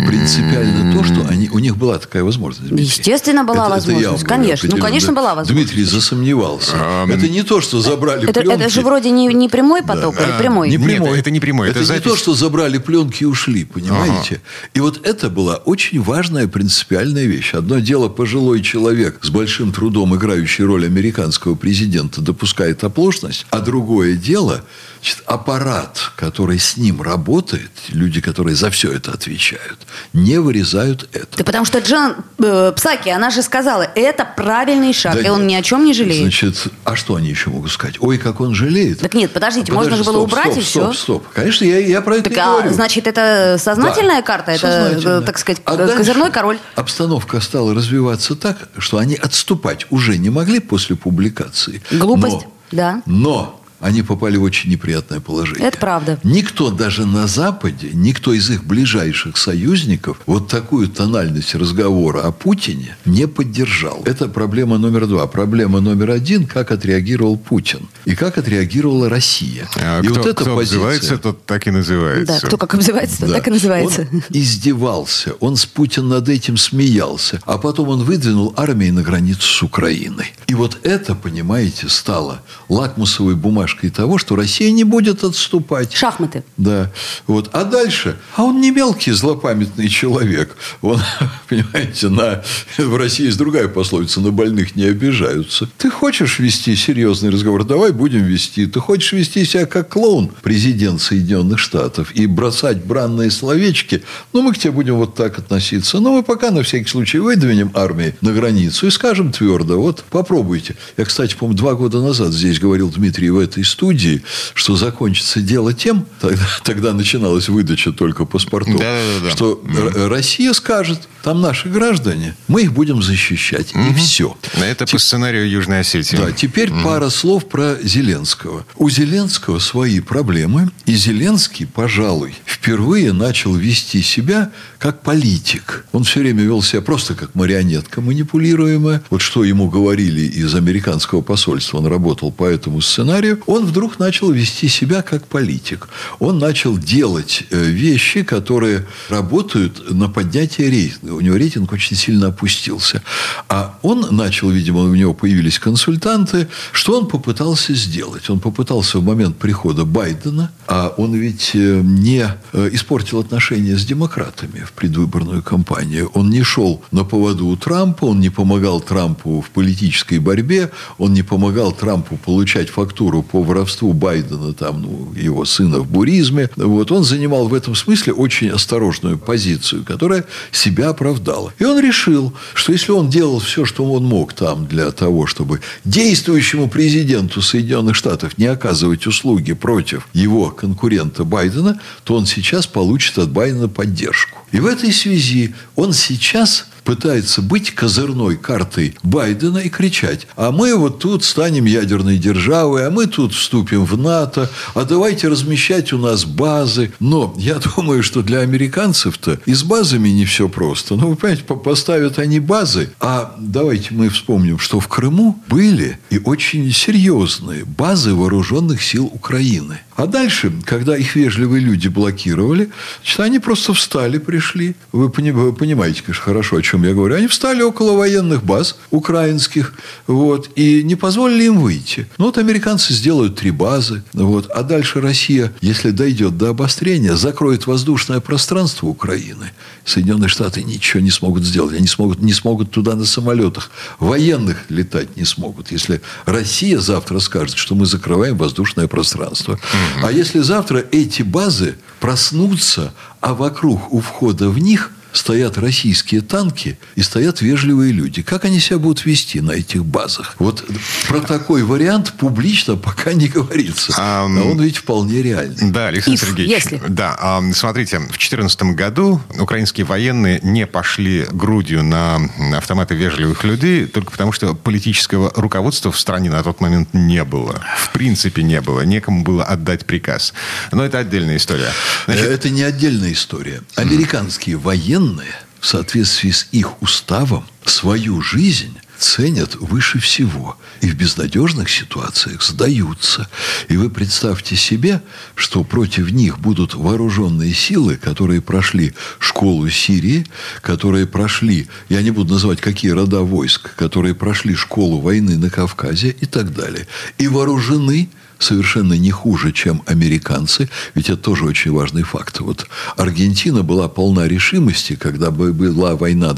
Принципиально 0.08 0.92
то, 0.92 1.04
что 1.04 1.28
они, 1.28 1.48
у 1.48 1.60
них 1.60 1.76
была 1.76 1.96
такая 1.98 2.24
возможность. 2.24 2.70
Дмитрий. 2.70 2.86
Естественно, 2.86 3.44
была 3.44 3.66
это, 3.66 3.74
возможность. 3.76 4.16
Это 4.16 4.24
конечно. 4.24 4.68
Ну, 4.68 4.78
конечно, 4.78 5.12
была 5.12 5.36
возможность. 5.36 5.70
Дмитрий 5.70 5.84
засомневался. 5.84 6.72
А, 6.74 7.06
это 7.08 7.28
не 7.28 7.44
то, 7.44 7.60
что 7.60 7.80
забрали 7.80 8.28
это, 8.28 8.40
пленки. 8.40 8.62
Это 8.62 8.68
же 8.68 8.80
вроде 8.80 9.10
не, 9.10 9.32
не 9.32 9.48
прямой 9.48 9.84
поток, 9.84 10.16
да. 10.16 10.24
или 10.24 10.38
прямой? 10.38 10.70
Не 10.70 10.78
прямой. 10.78 11.10
Нет, 11.10 11.20
это 11.20 11.30
не 11.30 11.38
прямой. 11.38 11.70
Это, 11.70 11.78
это 11.78 11.94
не 11.94 12.00
то, 12.00 12.16
что 12.16 12.34
забрали 12.34 12.78
пленки 12.78 13.22
и 13.22 13.26
ушли, 13.26 13.64
понимаете? 13.64 14.40
Ага. 14.40 14.70
И 14.74 14.80
вот 14.80 15.06
это 15.06 15.30
была 15.30 15.54
очень 15.54 16.02
важная 16.02 16.48
принципиальная 16.48 17.26
вещь. 17.26 17.54
Одно 17.54 17.78
дело, 17.78 18.08
пожилой 18.08 18.60
человек 18.60 19.20
с 19.22 19.30
большим 19.30 19.72
трудом, 19.72 20.16
играющий 20.16 20.64
роль 20.64 20.84
американского 20.84 21.54
президента, 21.54 22.20
допускает 22.20 22.82
оплошность, 22.82 23.46
а 23.50 23.60
другое 23.60 24.14
дело– 24.14 24.64
Значит, 25.00 25.22
аппарат, 25.26 26.10
который 26.16 26.58
с 26.58 26.76
ним 26.76 27.02
работает, 27.02 27.70
люди, 27.88 28.20
которые 28.20 28.56
за 28.56 28.70
все 28.70 28.92
это 28.92 29.12
отвечают, 29.12 29.78
не 30.12 30.38
вырезают 30.38 31.08
это. 31.12 31.38
Да 31.38 31.44
потому 31.44 31.64
что 31.64 31.78
Джан 31.78 32.16
э, 32.38 32.72
Псаки, 32.74 33.08
она 33.08 33.30
же 33.30 33.42
сказала, 33.42 33.82
это 33.94 34.24
правильный 34.24 34.92
шаг, 34.92 35.14
да 35.14 35.20
и 35.20 35.22
нет. 35.24 35.32
он 35.32 35.46
ни 35.46 35.54
о 35.54 35.62
чем 35.62 35.84
не 35.84 35.94
жалеет. 35.94 36.22
Значит, 36.22 36.72
а 36.84 36.96
что 36.96 37.14
они 37.14 37.28
еще 37.28 37.50
могут 37.50 37.70
сказать? 37.70 37.96
Ой, 38.00 38.18
как 38.18 38.40
он 38.40 38.54
жалеет. 38.54 39.00
Так 39.00 39.14
нет, 39.14 39.32
подождите, 39.32 39.70
а 39.70 39.74
можно 39.74 39.96
же 39.96 40.02
было 40.02 40.18
убрать 40.18 40.52
стоп, 40.52 40.58
и 40.58 40.60
все. 40.62 40.92
Стоп, 40.92 40.96
стоп, 40.96 41.28
Конечно, 41.32 41.64
я, 41.64 41.78
я 41.78 42.00
про 42.00 42.16
это 42.16 42.30
так, 42.30 42.38
а, 42.38 42.52
говорю. 42.52 42.74
Значит, 42.74 43.06
это 43.06 43.56
сознательная 43.58 44.20
да, 44.20 44.22
карта? 44.22 44.52
Это, 44.52 45.22
так 45.24 45.38
сказать, 45.38 45.62
а 45.64 45.76
козырной 45.76 46.30
король? 46.30 46.58
обстановка 46.74 47.40
стала 47.40 47.74
развиваться 47.74 48.34
так, 48.34 48.56
что 48.78 48.98
они 48.98 49.14
отступать 49.14 49.86
уже 49.90 50.18
не 50.18 50.30
могли 50.30 50.58
после 50.58 50.96
публикации. 50.96 51.82
Глупость, 51.90 52.46
но, 52.46 52.52
да. 52.72 53.02
Но 53.06 53.60
они 53.80 54.02
попали 54.02 54.36
в 54.36 54.42
очень 54.42 54.70
неприятное 54.70 55.20
положение. 55.20 55.66
Это 55.66 55.78
правда. 55.78 56.18
Никто 56.24 56.70
даже 56.70 57.06
на 57.06 57.26
Западе, 57.26 57.90
никто 57.92 58.32
из 58.32 58.50
их 58.50 58.64
ближайших 58.64 59.36
союзников 59.36 60.20
вот 60.26 60.48
такую 60.48 60.88
тональность 60.88 61.54
разговора 61.54 62.22
о 62.22 62.32
Путине 62.32 62.96
не 63.04 63.28
поддержал. 63.28 64.02
Это 64.04 64.28
проблема 64.28 64.78
номер 64.78 65.06
два. 65.06 65.26
Проблема 65.26 65.80
номер 65.80 66.10
один, 66.10 66.46
как 66.46 66.72
отреагировал 66.72 67.36
Путин 67.36 67.88
и 68.04 68.14
как 68.14 68.38
отреагировала 68.38 69.08
Россия. 69.08 69.68
А 69.76 70.00
и 70.00 70.06
кто, 70.06 70.14
вот 70.14 70.26
эта 70.26 70.42
кто 70.42 70.56
позиция... 70.56 70.78
обзывается, 70.78 71.18
тот 71.18 71.46
так 71.46 71.66
и 71.66 71.70
называется. 71.70 72.40
Да, 72.40 72.46
кто 72.46 72.58
как 72.58 72.74
обзывается, 72.74 73.18
тот 73.20 73.28
да. 73.28 73.34
так 73.36 73.48
и 73.48 73.50
называется. 73.50 74.08
Он 74.12 74.22
издевался, 74.30 75.34
он 75.40 75.56
с 75.56 75.66
Путин 75.66 76.08
над 76.08 76.28
этим 76.28 76.56
смеялся, 76.56 77.40
а 77.44 77.58
потом 77.58 77.88
он 77.88 78.02
выдвинул 78.02 78.54
армии 78.56 78.90
на 78.90 79.02
границу 79.02 79.42
с 79.42 79.62
Украиной. 79.62 80.32
И 80.46 80.54
вот 80.54 80.78
это, 80.82 81.14
понимаете, 81.14 81.88
стало 81.88 82.42
лакмусовой 82.68 83.34
бумажкой 83.36 83.67
бумажкой 83.68 83.90
того, 83.90 84.18
что 84.18 84.36
Россия 84.36 84.70
не 84.70 84.84
будет 84.84 85.24
отступать. 85.24 85.92
Шахматы. 85.92 86.42
Да. 86.56 86.90
Вот. 87.26 87.50
А 87.52 87.64
дальше? 87.64 88.16
А 88.36 88.44
он 88.44 88.60
не 88.60 88.70
мелкий 88.70 89.12
злопамятный 89.12 89.88
человек. 89.88 90.56
Он, 90.80 91.00
понимаете, 91.48 92.08
на... 92.08 92.42
в 92.78 92.96
России 92.96 93.26
есть 93.26 93.38
другая 93.38 93.68
пословица, 93.68 94.20
на 94.20 94.30
больных 94.30 94.76
не 94.76 94.84
обижаются. 94.84 95.68
Ты 95.76 95.90
хочешь 95.90 96.38
вести 96.38 96.74
серьезный 96.76 97.30
разговор? 97.30 97.64
Давай 97.64 97.92
будем 97.92 98.24
вести. 98.24 98.66
Ты 98.66 98.80
хочешь 98.80 99.12
вести 99.12 99.44
себя 99.44 99.66
как 99.66 99.88
клоун, 99.90 100.30
президент 100.42 101.00
Соединенных 101.00 101.58
Штатов, 101.58 102.14
и 102.14 102.26
бросать 102.26 102.84
бранные 102.84 103.30
словечки? 103.30 104.02
Ну, 104.32 104.42
мы 104.42 104.52
к 104.52 104.58
тебе 104.58 104.72
будем 104.72 104.96
вот 104.96 105.14
так 105.14 105.38
относиться. 105.38 106.00
Но 106.00 106.12
мы 106.12 106.22
пока 106.22 106.50
на 106.50 106.62
всякий 106.62 106.88
случай 106.88 107.18
выдвинем 107.18 107.70
армии 107.74 108.14
на 108.20 108.32
границу 108.32 108.86
и 108.86 108.90
скажем 108.90 109.32
твердо, 109.32 109.80
вот 109.80 110.04
попробуйте. 110.10 110.76
Я, 110.96 111.04
кстати, 111.04 111.36
помню, 111.38 111.56
два 111.56 111.74
года 111.74 112.00
назад 112.00 112.32
здесь 112.32 112.58
говорил 112.58 112.88
Дмитрий 112.90 113.30
в 113.30 113.38
этой 113.38 113.57
этой 113.58 113.64
студии, 113.64 114.22
что 114.54 114.76
закончится 114.76 115.40
дело 115.40 115.72
тем, 115.72 116.06
тогда, 116.20 116.46
тогда 116.62 116.92
начиналась 116.92 117.48
выдача 117.48 117.92
только 117.92 118.24
паспортов, 118.24 118.78
да, 118.78 119.00
да, 119.20 119.24
да. 119.24 119.30
что 119.30 119.62
да. 119.64 120.08
Россия 120.08 120.52
скажет, 120.52 121.08
там 121.22 121.40
наши 121.40 121.68
граждане, 121.68 122.36
мы 122.46 122.62
их 122.62 122.72
будем 122.72 123.02
защищать. 123.02 123.72
И 123.74 123.94
все. 123.94 124.36
Это 124.54 124.86
по 124.86 124.98
сценарию 124.98 125.48
Южной 125.50 125.80
Осетии. 125.80 126.16
Да, 126.16 126.32
теперь 126.32 126.70
пара 126.70 127.10
слов 127.10 127.48
про 127.48 127.76
Зеленского. 127.82 128.64
У 128.76 128.88
Зеленского 128.88 129.58
свои 129.58 130.00
проблемы, 130.00 130.70
и 130.86 130.94
Зеленский, 130.94 131.66
пожалуй, 131.66 132.34
впервые 132.46 133.12
начал 133.12 133.54
вести 133.54 134.02
себя 134.02 134.50
как 134.78 135.02
политик. 135.02 135.84
Он 135.92 136.04
все 136.04 136.20
время 136.20 136.44
вел 136.44 136.62
себя 136.62 136.82
просто 136.82 137.14
как 137.14 137.34
марионетка 137.34 138.00
манипулируемая. 138.00 139.02
Вот 139.10 139.20
что 139.20 139.44
ему 139.44 139.68
говорили 139.68 140.20
из 140.20 140.54
американского 140.54 141.20
посольства, 141.20 141.78
он 141.78 141.86
работал 141.86 142.30
по 142.30 142.44
этому 142.44 142.80
сценарию, 142.80 143.42
он 143.48 143.64
вдруг 143.64 143.98
начал 143.98 144.30
вести 144.30 144.68
себя 144.68 145.00
как 145.00 145.26
политик. 145.26 145.88
Он 146.18 146.38
начал 146.38 146.76
делать 146.76 147.44
э, 147.50 147.64
вещи, 147.64 148.22
которые 148.22 148.86
работают 149.08 149.90
на 149.90 150.10
поднятие 150.10 150.68
рейтинга. 150.68 151.14
У 151.14 151.20
него 151.20 151.36
рейтинг 151.36 151.72
очень 151.72 151.96
сильно 151.96 152.26
опустился. 152.26 153.02
А 153.48 153.78
он 153.80 154.06
начал, 154.10 154.50
видимо, 154.50 154.80
у 154.80 154.94
него 154.94 155.14
появились 155.14 155.58
консультанты. 155.58 156.46
Что 156.72 156.98
он 156.98 157.08
попытался 157.08 157.72
сделать? 157.72 158.28
Он 158.28 158.38
попытался 158.38 158.98
в 158.98 159.04
момент 159.04 159.38
прихода 159.38 159.86
Байдена, 159.86 160.50
а 160.66 160.92
он 160.98 161.14
ведь 161.14 161.52
э, 161.54 161.80
не 161.82 162.28
э, 162.52 162.68
испортил 162.72 163.18
отношения 163.18 163.78
с 163.78 163.86
демократами 163.86 164.60
в 164.60 164.72
предвыборную 164.72 165.42
кампанию. 165.42 166.10
Он 166.12 166.28
не 166.28 166.42
шел 166.42 166.82
на 166.92 167.02
поводу 167.02 167.46
у 167.46 167.56
Трампа, 167.56 168.04
он 168.04 168.20
не 168.20 168.28
помогал 168.28 168.82
Трампу 168.82 169.40
в 169.40 169.48
политической 169.48 170.18
борьбе, 170.18 170.70
он 170.98 171.14
не 171.14 171.22
помогал 171.22 171.72
Трампу 171.72 172.18
получать 172.18 172.68
фактуру 172.68 173.22
по 173.22 173.37
воровству 173.42 173.92
Байдена, 173.92 174.52
там, 174.52 174.82
ну, 174.82 175.12
его 175.14 175.44
сына 175.44 175.80
в 175.80 175.88
буризме. 175.88 176.50
Вот. 176.56 176.90
Он 176.92 177.04
занимал 177.04 177.48
в 177.48 177.54
этом 177.54 177.74
смысле 177.74 178.12
очень 178.12 178.48
осторожную 178.48 179.18
позицию, 179.18 179.84
которая 179.84 180.24
себя 180.52 180.90
оправдала. 180.90 181.52
И 181.58 181.64
он 181.64 181.80
решил, 181.80 182.32
что 182.54 182.72
если 182.72 182.92
он 182.92 183.08
делал 183.08 183.40
все, 183.40 183.64
что 183.64 183.84
он 183.84 184.04
мог 184.04 184.32
там 184.32 184.66
для 184.66 184.90
того, 184.90 185.26
чтобы 185.26 185.60
действующему 185.84 186.68
президенту 186.68 187.42
Соединенных 187.42 187.96
Штатов 187.96 188.38
не 188.38 188.46
оказывать 188.46 189.06
услуги 189.06 189.52
против 189.52 190.08
его 190.12 190.50
конкурента 190.50 191.24
Байдена, 191.24 191.80
то 192.04 192.14
он 192.14 192.26
сейчас 192.26 192.66
получит 192.66 193.18
от 193.18 193.30
Байдена 193.30 193.68
поддержку. 193.68 194.38
И 194.52 194.60
в 194.60 194.66
этой 194.66 194.92
связи 194.92 195.54
он 195.76 195.92
сейчас 195.92 196.66
пытается 196.88 197.42
быть 197.42 197.74
козырной 197.74 198.38
картой 198.38 198.96
Байдена 199.02 199.58
и 199.58 199.68
кричать, 199.68 200.26
а 200.36 200.50
мы 200.50 200.74
вот 200.74 201.00
тут 201.00 201.22
станем 201.22 201.66
ядерной 201.66 202.16
державой, 202.16 202.86
а 202.86 202.90
мы 202.90 203.06
тут 203.06 203.34
вступим 203.34 203.84
в 203.84 203.98
НАТО, 203.98 204.50
а 204.74 204.86
давайте 204.86 205.28
размещать 205.28 205.92
у 205.92 205.98
нас 205.98 206.24
базы. 206.24 206.90
Но 206.98 207.34
я 207.36 207.60
думаю, 207.76 208.02
что 208.02 208.22
для 208.22 208.38
американцев-то 208.38 209.38
и 209.44 209.52
с 209.52 209.64
базами 209.64 210.08
не 210.08 210.24
все 210.24 210.48
просто. 210.48 210.94
Ну, 210.94 211.08
вы 211.08 211.16
понимаете, 211.16 211.42
поставят 211.42 212.18
они 212.18 212.40
базы, 212.40 212.88
а 213.00 213.36
давайте 213.38 213.88
мы 213.90 214.08
вспомним, 214.08 214.58
что 214.58 214.80
в 214.80 214.88
Крыму 214.88 215.38
были 215.46 215.98
и 216.08 216.18
очень 216.18 216.72
серьезные 216.72 217.66
базы 217.66 218.14
вооруженных 218.14 218.82
сил 218.82 219.10
Украины. 219.12 219.80
А 219.98 220.06
дальше, 220.06 220.52
когда 220.64 220.96
их 220.96 221.16
вежливые 221.16 221.60
люди 221.60 221.88
блокировали, 221.88 222.70
значит, 223.02 223.18
они 223.18 223.40
просто 223.40 223.74
встали, 223.74 224.18
пришли. 224.18 224.76
Вы 224.92 225.10
понимаете, 225.10 226.02
конечно, 226.02 226.22
хорошо, 226.22 226.56
о 226.56 226.62
чем 226.62 226.77
я 226.84 226.94
говорю. 226.94 227.16
Они 227.16 227.26
встали 227.26 227.62
около 227.62 227.92
военных 227.92 228.44
баз 228.44 228.76
украинских 228.90 229.74
вот, 230.06 230.50
и 230.56 230.82
не 230.82 230.94
позволили 230.94 231.44
им 231.44 231.60
выйти. 231.60 232.06
Ну, 232.18 232.26
вот 232.26 232.38
американцы 232.38 232.92
сделают 232.92 233.36
три 233.36 233.50
базы. 233.50 234.02
Вот, 234.12 234.50
а 234.50 234.62
дальше 234.62 235.00
Россия, 235.00 235.52
если 235.60 235.90
дойдет 235.90 236.36
до 236.36 236.50
обострения, 236.50 237.16
закроет 237.16 237.66
воздушное 237.66 238.20
пространство 238.20 238.86
Украины. 238.86 239.52
Соединенные 239.84 240.28
Штаты 240.28 240.62
ничего 240.62 241.00
не 241.00 241.10
смогут 241.10 241.44
сделать. 241.44 241.76
Они 241.76 241.86
смогут, 241.86 242.20
не 242.20 242.32
смогут 242.32 242.70
туда 242.70 242.94
на 242.94 243.04
самолетах 243.04 243.70
военных 243.98 244.64
летать 244.68 245.16
не 245.16 245.24
смогут. 245.24 245.72
Если 245.72 246.00
Россия 246.24 246.78
завтра 246.78 247.18
скажет, 247.18 247.56
что 247.56 247.74
мы 247.74 247.86
закрываем 247.86 248.36
воздушное 248.36 248.86
пространство. 248.88 249.58
А 250.02 250.12
если 250.12 250.40
завтра 250.40 250.84
эти 250.90 251.22
базы 251.22 251.76
проснутся, 252.00 252.92
а 253.20 253.34
вокруг 253.34 253.92
у 253.92 254.00
входа 254.00 254.48
в 254.48 254.58
них 254.58 254.90
стоят 255.12 255.58
российские 255.58 256.20
танки 256.20 256.78
и 256.94 257.02
стоят 257.02 257.40
вежливые 257.40 257.92
люди. 257.92 258.22
Как 258.22 258.44
они 258.44 258.60
себя 258.60 258.78
будут 258.78 259.04
вести 259.06 259.40
на 259.40 259.52
этих 259.52 259.84
базах? 259.84 260.36
Вот 260.38 260.64
про 261.08 261.20
такой 261.20 261.62
вариант 261.62 262.12
публично 262.12 262.76
пока 262.76 263.12
не 263.12 263.28
говорится. 263.28 263.94
А, 263.96 264.24
а 264.24 264.26
он 264.26 264.60
ведь 264.60 264.78
вполне 264.78 265.22
реальный. 265.22 265.70
Да, 265.70 265.88
Александр 265.88 266.22
If, 266.22 266.26
Сергеевич. 266.26 266.54
Если... 266.54 266.82
Да, 266.88 267.16
а, 267.18 267.42
смотрите, 267.52 267.98
в 267.98 268.08
2014 268.08 268.62
году 268.74 269.20
украинские 269.38 269.86
военные 269.86 270.40
не 270.42 270.66
пошли 270.66 271.26
грудью 271.30 271.82
на 271.82 272.20
автоматы 272.54 272.94
вежливых 272.94 273.44
людей 273.44 273.86
только 273.86 274.10
потому, 274.10 274.32
что 274.32 274.54
политического 274.54 275.32
руководства 275.34 275.90
в 275.90 275.98
стране 275.98 276.30
на 276.30 276.42
тот 276.42 276.60
момент 276.60 276.90
не 276.92 277.24
было. 277.24 277.60
В 277.78 277.92
принципе, 277.92 278.42
не 278.42 278.60
было. 278.60 278.82
Некому 278.82 279.22
было 279.22 279.44
отдать 279.44 279.86
приказ. 279.86 280.34
Но 280.72 280.84
это 280.84 280.98
отдельная 280.98 281.36
история. 281.36 281.70
Значит... 282.06 282.26
Это 282.26 282.50
не 282.50 282.62
отдельная 282.62 283.12
история. 283.12 283.62
Американские 283.76 284.56
военные 284.56 284.97
военные 284.98 285.34
в 285.60 285.66
соответствии 285.66 286.30
с 286.30 286.48
их 286.52 286.82
уставом 286.82 287.44
свою 287.64 288.20
жизнь 288.20 288.76
ценят 288.98 289.54
выше 289.56 290.00
всего. 290.00 290.56
И 290.80 290.88
в 290.88 290.94
безнадежных 290.94 291.68
ситуациях 291.70 292.42
сдаются. 292.42 293.28
И 293.68 293.76
вы 293.76 293.90
представьте 293.90 294.56
себе, 294.56 295.02
что 295.34 295.62
против 295.62 296.10
них 296.10 296.38
будут 296.40 296.74
вооруженные 296.74 297.54
силы, 297.54 297.96
которые 297.96 298.40
прошли 298.40 298.94
школу 299.20 299.68
Сирии, 299.68 300.26
которые 300.62 301.06
прошли, 301.06 301.68
я 301.88 302.02
не 302.02 302.10
буду 302.10 302.34
называть 302.34 302.60
какие 302.60 302.90
рода 302.90 303.20
войск, 303.20 303.74
которые 303.76 304.14
прошли 304.14 304.54
школу 304.54 305.00
войны 305.00 305.36
на 305.36 305.50
Кавказе 305.50 306.10
и 306.10 306.26
так 306.26 306.52
далее. 306.52 306.86
И 307.18 307.28
вооружены 307.28 308.08
совершенно 308.38 308.94
не 308.94 309.10
хуже, 309.10 309.52
чем 309.52 309.82
американцы, 309.86 310.68
ведь 310.94 311.10
это 311.10 311.18
тоже 311.18 311.44
очень 311.44 311.72
важный 311.72 312.02
факт. 312.02 312.40
Вот 312.40 312.66
Аргентина 312.96 313.62
была 313.62 313.88
полна 313.88 314.28
решимости, 314.28 314.96
когда 314.96 315.30
была 315.30 315.96
война 315.96 316.34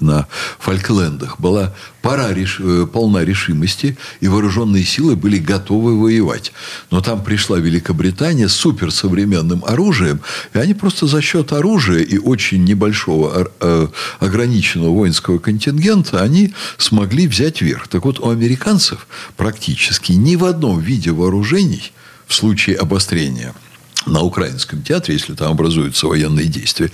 на 0.00 0.26
Фольклендах, 0.58 1.38
была 1.38 1.72
пора 2.04 2.34
реш... 2.34 2.60
Э, 2.60 2.86
полна 2.92 3.24
решимости, 3.24 3.96
и 4.20 4.28
вооруженные 4.28 4.84
силы 4.84 5.16
были 5.16 5.38
готовы 5.38 5.98
воевать. 5.98 6.52
Но 6.90 7.00
там 7.00 7.24
пришла 7.24 7.58
Великобритания 7.58 8.48
с 8.48 8.52
суперсовременным 8.52 9.64
оружием, 9.64 10.20
и 10.52 10.58
они 10.58 10.74
просто 10.74 11.06
за 11.06 11.22
счет 11.22 11.52
оружия 11.52 12.02
и 12.02 12.18
очень 12.18 12.62
небольшого 12.64 13.48
э, 13.60 13.88
ограниченного 14.20 14.90
воинского 14.90 15.38
контингента 15.38 16.20
они 16.20 16.52
смогли 16.76 17.26
взять 17.26 17.62
верх. 17.62 17.88
Так 17.88 18.04
вот, 18.04 18.20
у 18.20 18.28
американцев 18.28 19.06
практически 19.36 20.12
ни 20.12 20.36
в 20.36 20.44
одном 20.44 20.80
виде 20.80 21.10
вооружений 21.10 21.92
в 22.26 22.34
случае 22.34 22.76
обострения– 22.76 23.54
на 24.06 24.20
украинском 24.22 24.82
театре, 24.82 25.14
если 25.14 25.34
там 25.34 25.50
образуются 25.50 26.06
военные 26.06 26.46
действия, 26.46 26.90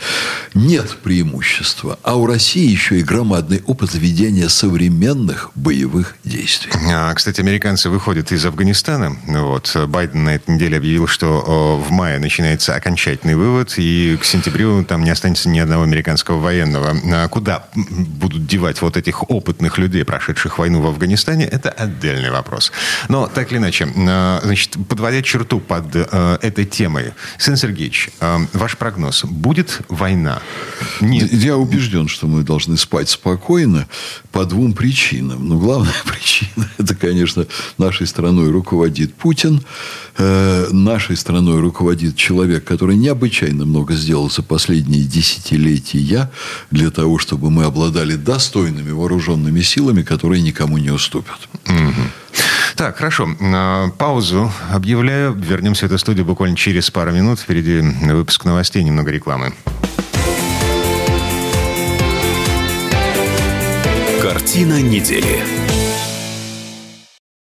нет 0.55 0.97
преимущества. 1.03 1.99
А 2.03 2.17
у 2.17 2.27
России 2.27 2.69
еще 2.69 2.99
и 2.99 3.03
громадный 3.03 3.63
опыт 3.67 3.95
ведения 3.95 4.49
современных 4.49 5.51
боевых 5.55 6.17
действий. 6.25 6.73
А, 6.93 7.13
кстати, 7.15 7.41
американцы 7.41 7.91
выходят 7.91 8.33
из 8.33 8.45
Афганистана. 8.45 9.17
Вот. 9.27 9.77
Байден 9.89 10.25
на 10.25 10.37
этой 10.37 10.55
неделе 10.55 10.77
объявил, 10.77 11.07
что 11.07 11.81
в 11.87 11.91
мае 11.91 12.19
начинается 12.19 12.75
окончательный 12.75 13.35
вывод, 13.35 13.75
и 13.77 14.17
к 14.21 14.25
сентябрю 14.25 14.85
там 14.85 15.05
не 15.05 15.11
останется 15.11 15.49
ни 15.49 15.59
одного 15.59 15.85
американского 15.85 16.39
военного. 16.39 16.97
А 17.13 17.29
куда 17.29 17.65
будут 17.75 18.47
девать 18.47 18.81
вот 18.83 18.97
этих 18.97 19.31
опытных 19.31 19.79
людей, 19.79 20.05
прошедших 20.05 20.59
войну 20.59 20.81
в 20.83 20.87
Афганистане, 20.87 21.45
это 21.45 21.71
отдельный 21.71 22.31
вопрос. 22.31 22.73
Но 23.09 23.27
так 23.27 23.51
или 23.53 23.59
иначе, 23.59 23.89
а, 23.97 24.41
значит, 24.43 24.77
подводя 24.89 25.23
черту 25.23 25.61
под 25.61 25.85
э, 25.95 26.39
этой 26.43 26.65
темой, 26.65 27.00
темой. 27.01 27.15
Сын 27.39 27.57
Сергеевич, 27.57 28.11
э, 28.21 28.39
ваш 28.53 28.77
прогноз. 28.77 29.25
Будет 29.25 29.81
война? 29.89 30.41
Нет. 31.01 31.33
Я 31.33 31.57
убежден, 31.57 32.09
что 32.09 32.27
мы 32.27 32.43
должны 32.43 32.77
спать 32.77 33.09
спокойно 33.09 33.87
по 34.33 34.45
двум 34.45 34.73
причинам. 34.73 35.49
Но 35.49 35.59
главная 35.59 35.95
причина– 36.05 36.71
это, 36.79 36.95
конечно, 36.95 37.47
нашей 37.79 38.07
страной 38.07 38.51
руководит 38.51 39.15
Путин. 39.15 39.63
Э, 40.19 40.69
нашей 40.71 41.17
страной 41.17 41.61
руководит 41.61 42.17
человек, 42.17 42.65
который 42.65 42.97
необычайно 42.97 43.65
много 43.65 43.95
сделал 43.95 44.31
за 44.31 44.43
последние 44.43 45.05
десятилетия 45.05 46.31
для 46.71 46.91
того, 46.91 47.19
чтобы 47.19 47.51
мы 47.51 47.65
обладали 47.65 48.17
достойными 48.17 48.91
вооруженными 48.91 49.61
силами, 49.63 50.03
которые 50.03 50.43
никому 50.43 50.79
не 50.79 50.91
уступят. 50.91 51.49
Угу. 51.67 52.03
Так, 52.81 52.97
хорошо. 52.97 53.29
А, 53.43 53.91
паузу 53.99 54.51
объявляю. 54.73 55.35
Вернемся 55.35 55.85
в 55.85 55.91
эту 55.91 55.99
студию 55.99 56.25
буквально 56.25 56.57
через 56.57 56.91
пару 56.91 57.13
минут. 57.13 57.39
Впереди 57.39 57.83
выпуск 58.11 58.47
новостей, 58.47 58.83
немного 58.83 59.11
рекламы. 59.11 59.53
Картина 64.23 64.81
недели. 64.81 65.70